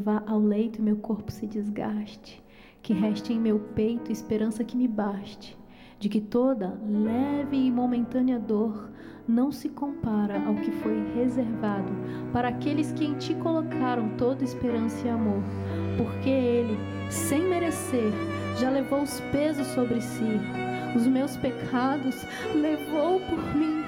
vá 0.03 0.21
ao 0.27 0.39
leito 0.39 0.79
e 0.79 0.81
meu 0.81 0.97
corpo 0.97 1.31
se 1.31 1.47
desgaste, 1.47 2.43
que 2.81 2.93
reste 2.93 3.31
em 3.31 3.39
meu 3.39 3.57
peito 3.57 4.11
esperança 4.11 4.63
que 4.63 4.75
me 4.75 4.87
baste, 4.87 5.57
de 5.97 6.09
que 6.09 6.19
toda 6.19 6.77
leve 6.85 7.55
e 7.55 7.71
momentânea 7.71 8.37
dor 8.37 8.89
não 9.25 9.49
se 9.49 9.69
compara 9.69 10.43
ao 10.45 10.55
que 10.55 10.71
foi 10.71 11.01
reservado 11.15 11.93
para 12.33 12.49
aqueles 12.49 12.91
que 12.91 13.05
em 13.05 13.13
ti 13.13 13.33
colocaram 13.35 14.09
toda 14.17 14.43
esperança 14.43 15.07
e 15.07 15.09
amor, 15.09 15.41
porque 15.97 16.29
ele, 16.29 16.77
sem 17.09 17.43
merecer, 17.43 18.11
já 18.59 18.69
levou 18.69 19.03
os 19.03 19.21
pesos 19.31 19.67
sobre 19.67 20.01
si, 20.01 20.37
os 20.93 21.07
meus 21.07 21.37
pecados 21.37 22.25
levou 22.53 23.21
por 23.21 23.55
mim, 23.55 23.81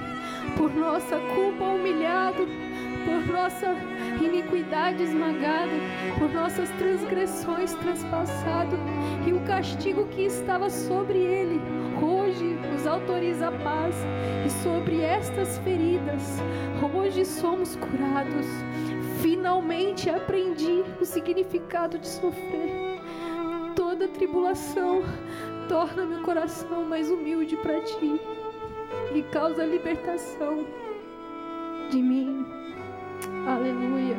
por 0.55 0.73
nossa 0.73 1.17
culpa 1.19 1.65
humilhado 1.65 2.64
por 3.05 3.25
nossa 3.31 3.75
iniquidade 4.21 5.03
esmagada, 5.03 5.71
por 6.17 6.29
nossas 6.33 6.69
transgressões 6.71 7.73
traspassado, 7.75 8.75
e 9.25 9.31
o 9.31 9.39
castigo 9.41 10.07
que 10.07 10.23
estava 10.23 10.69
sobre 10.69 11.19
ele 11.19 11.61
hoje 12.01 12.45
nos 12.71 12.85
autoriza 12.85 13.47
a 13.47 13.51
paz, 13.51 13.95
e 14.45 14.49
sobre 14.49 15.01
estas 15.01 15.57
feridas 15.59 16.41
hoje 16.93 17.23
somos 17.23 17.75
curados. 17.75 18.47
Finalmente 19.21 20.09
aprendi 20.09 20.83
o 20.99 21.05
significado 21.05 21.97
de 21.97 22.07
sofrer. 22.07 23.01
Toda 23.75 24.07
tribulação 24.07 25.03
torna 25.67 26.05
meu 26.05 26.21
coração 26.23 26.83
mais 26.83 27.09
humilde 27.09 27.55
para 27.57 27.79
ti 27.81 28.19
e 29.13 29.23
causa 29.23 29.65
libertação 29.65 30.65
de 31.89 32.01
mim. 32.01 32.64
Aleluia. 33.47 34.17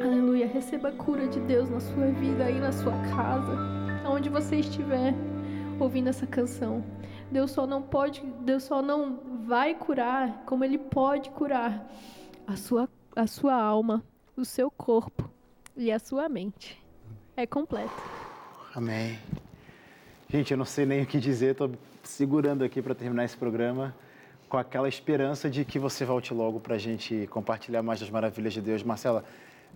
Aleluia. 0.00 0.46
Receba 0.46 0.90
a 0.90 0.92
cura 0.92 1.26
de 1.26 1.40
Deus 1.40 1.68
na 1.68 1.80
sua 1.80 2.06
vida, 2.06 2.44
aí 2.44 2.60
na 2.60 2.70
sua 2.70 2.92
casa, 3.10 3.58
aonde 4.04 4.28
você 4.28 4.56
estiver 4.56 5.12
ouvindo 5.80 6.08
essa 6.08 6.24
canção. 6.24 6.84
Deus 7.32 7.50
só 7.50 7.66
não 7.66 7.82
pode, 7.82 8.20
Deus 8.42 8.62
só 8.62 8.80
não 8.80 9.18
vai 9.44 9.74
curar 9.74 10.44
como 10.46 10.64
ele 10.64 10.78
pode 10.78 11.30
curar 11.30 11.90
a 12.46 12.56
sua 12.56 12.88
a 13.16 13.26
sua 13.26 13.54
alma, 13.54 14.02
o 14.36 14.44
seu 14.44 14.70
corpo 14.70 15.28
e 15.76 15.90
a 15.90 15.98
sua 15.98 16.28
mente. 16.28 16.80
É 17.36 17.46
completo. 17.46 17.92
Amém. 18.74 19.18
Gente, 20.28 20.52
eu 20.52 20.56
não 20.56 20.64
sei 20.64 20.86
nem 20.86 21.02
o 21.02 21.06
que 21.06 21.18
dizer, 21.18 21.52
estou 21.52 21.72
segurando 22.02 22.62
aqui 22.62 22.80
para 22.82 22.94
terminar 22.94 23.24
esse 23.24 23.36
programa 23.36 23.94
com 24.48 24.56
aquela 24.56 24.88
esperança 24.88 25.48
de 25.50 25.64
que 25.64 25.78
você 25.78 26.04
volte 26.04 26.32
logo 26.32 26.60
para 26.60 26.74
a 26.74 26.78
gente 26.78 27.26
compartilhar 27.30 27.82
mais 27.82 28.00
das 28.00 28.10
maravilhas 28.10 28.52
de 28.52 28.60
Deus. 28.60 28.82
Marcela, 28.82 29.24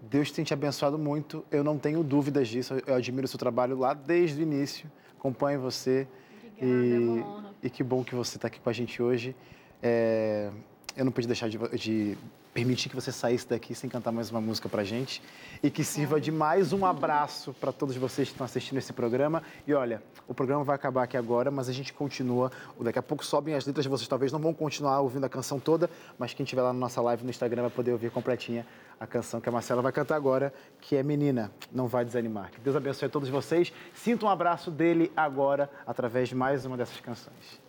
Deus 0.02 0.30
tem 0.30 0.44
te 0.44 0.54
abençoado 0.54 0.98
muito, 0.98 1.44
eu 1.50 1.64
não 1.64 1.78
tenho 1.78 2.02
dúvidas 2.02 2.48
disso, 2.48 2.74
eu 2.86 2.94
admiro 2.94 3.24
o 3.24 3.28
seu 3.28 3.38
trabalho 3.38 3.78
lá 3.78 3.94
desde 3.94 4.40
o 4.40 4.42
início, 4.42 4.90
acompanho 5.18 5.60
você. 5.60 6.06
Obrigada, 6.60 7.50
e, 7.62 7.66
e 7.66 7.70
que 7.70 7.82
bom 7.82 8.04
que 8.04 8.14
você 8.14 8.36
está 8.36 8.48
aqui 8.48 8.60
com 8.60 8.70
a 8.70 8.72
gente 8.72 9.02
hoje. 9.02 9.34
É, 9.82 10.50
eu 10.98 11.04
não 11.04 11.12
pude 11.12 11.28
deixar 11.28 11.48
de, 11.48 11.56
de 11.78 12.18
permitir 12.52 12.88
que 12.88 12.94
você 12.96 13.12
saísse 13.12 13.48
daqui 13.48 13.72
sem 13.72 13.88
cantar 13.88 14.10
mais 14.10 14.32
uma 14.32 14.40
música 14.40 14.68
pra 14.68 14.82
gente 14.82 15.22
e 15.62 15.70
que 15.70 15.84
sirva 15.84 16.20
de 16.20 16.32
mais 16.32 16.72
um 16.72 16.84
abraço 16.84 17.54
para 17.54 17.70
todos 17.70 17.94
vocês 17.94 18.26
que 18.26 18.34
estão 18.34 18.44
assistindo 18.44 18.78
esse 18.78 18.92
programa. 18.92 19.40
E 19.64 19.72
olha, 19.72 20.02
o 20.26 20.34
programa 20.34 20.64
vai 20.64 20.74
acabar 20.74 21.04
aqui 21.04 21.16
agora, 21.16 21.52
mas 21.52 21.68
a 21.68 21.72
gente 21.72 21.92
continua. 21.92 22.50
Daqui 22.80 22.98
a 22.98 23.02
pouco 23.02 23.24
sobem 23.24 23.54
as 23.54 23.64
letras, 23.64 23.86
vocês 23.86 24.08
talvez 24.08 24.32
não 24.32 24.40
vão 24.40 24.52
continuar 24.52 24.98
ouvindo 24.98 25.24
a 25.24 25.28
canção 25.28 25.60
toda, 25.60 25.88
mas 26.18 26.34
quem 26.34 26.42
estiver 26.42 26.62
lá 26.62 26.72
na 26.72 26.80
nossa 26.80 27.00
live 27.00 27.22
no 27.22 27.30
Instagram 27.30 27.62
vai 27.62 27.70
poder 27.70 27.92
ouvir 27.92 28.10
completinha 28.10 28.66
a 28.98 29.06
canção 29.06 29.40
que 29.40 29.48
a 29.48 29.52
Marcela 29.52 29.80
vai 29.80 29.92
cantar 29.92 30.16
agora, 30.16 30.52
que 30.80 30.96
é 30.96 31.02
Menina, 31.04 31.52
não 31.70 31.86
vai 31.86 32.04
desanimar. 32.04 32.50
Que 32.50 32.60
Deus 32.60 32.74
abençoe 32.74 33.06
a 33.06 33.08
todos 33.08 33.28
vocês. 33.28 33.72
Sinta 33.94 34.26
um 34.26 34.28
abraço 34.28 34.68
dele 34.68 35.12
agora 35.16 35.70
através 35.86 36.28
de 36.28 36.34
mais 36.34 36.64
uma 36.64 36.76
dessas 36.76 36.98
canções. 36.98 37.67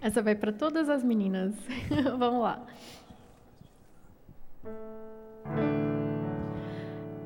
Essa 0.00 0.22
vai 0.22 0.34
para 0.34 0.52
todas 0.52 0.88
as 0.88 1.02
meninas. 1.02 1.54
Vamos 2.18 2.42
lá. 2.42 2.62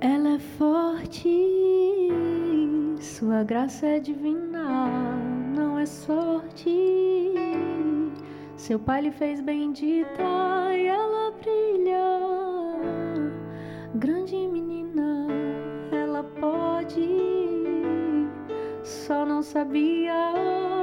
Ela 0.00 0.34
é 0.34 0.38
forte, 0.38 1.28
sua 3.00 3.42
graça 3.42 3.86
é 3.86 4.00
divina, 4.00 4.86
não 5.54 5.78
é 5.78 5.84
sorte. 5.84 6.70
Seu 8.56 8.78
pai 8.78 9.02
lhe 9.02 9.10
fez 9.10 9.40
bendita 9.40 10.22
e 10.74 10.86
ela 10.86 11.32
brilha. 11.32 12.30
Grande 13.94 14.36
menina, 14.36 15.26
ela 15.92 16.22
pode, 16.22 17.08
só 18.82 19.26
não 19.26 19.42
sabia. 19.42 20.79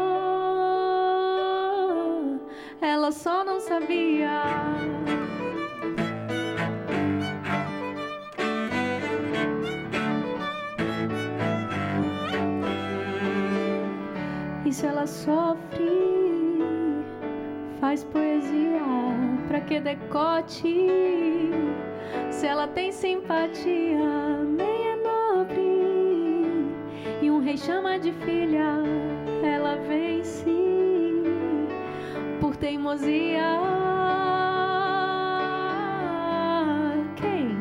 Sabia. 3.80 4.42
E 14.66 14.74
se 14.74 14.86
ela 14.86 15.06
sofre, 15.06 17.06
faz 17.80 18.04
poesia 18.04 18.82
pra 19.48 19.62
que 19.62 19.80
decote. 19.80 20.90
Se 22.32 22.48
ela 22.48 22.68
tem 22.68 22.92
simpatia, 22.92 24.44
nem 24.58 24.90
é 24.90 24.96
nobre. 24.96 25.78
E 27.22 27.32
um 27.32 27.40
rei 27.40 27.58
chama 27.58 27.98
de 27.98 28.12
filha, 28.12 28.84
teimosia. 32.60 33.60
Quem? 37.16 37.58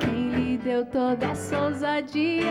Quem 0.00 0.28
lhe 0.30 0.58
deu 0.58 0.84
toda 0.86 1.26
essa 1.26 1.60
ousadia? 1.64 2.50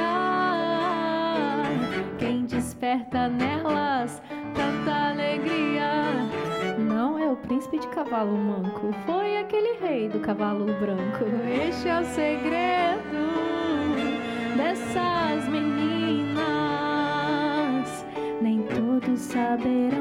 Quem 2.17 2.45
desperta 2.45 3.27
nelas 3.27 4.21
tanta 4.53 5.09
alegria 5.09 5.91
não 6.77 7.17
é 7.17 7.29
o 7.29 7.35
príncipe 7.35 7.79
de 7.79 7.87
cavalo 7.87 8.37
manco, 8.37 8.93
foi 9.05 9.37
aquele 9.37 9.77
rei 9.79 10.09
do 10.09 10.19
cavalo 10.19 10.65
branco. 10.79 11.25
Este 11.67 11.89
é 11.89 11.99
o 11.99 12.05
segredo 12.05 13.31
dessas 14.57 15.47
meninas. 15.49 16.41
Nem 18.41 18.63
todos 18.63 19.19
saberão 19.19 20.00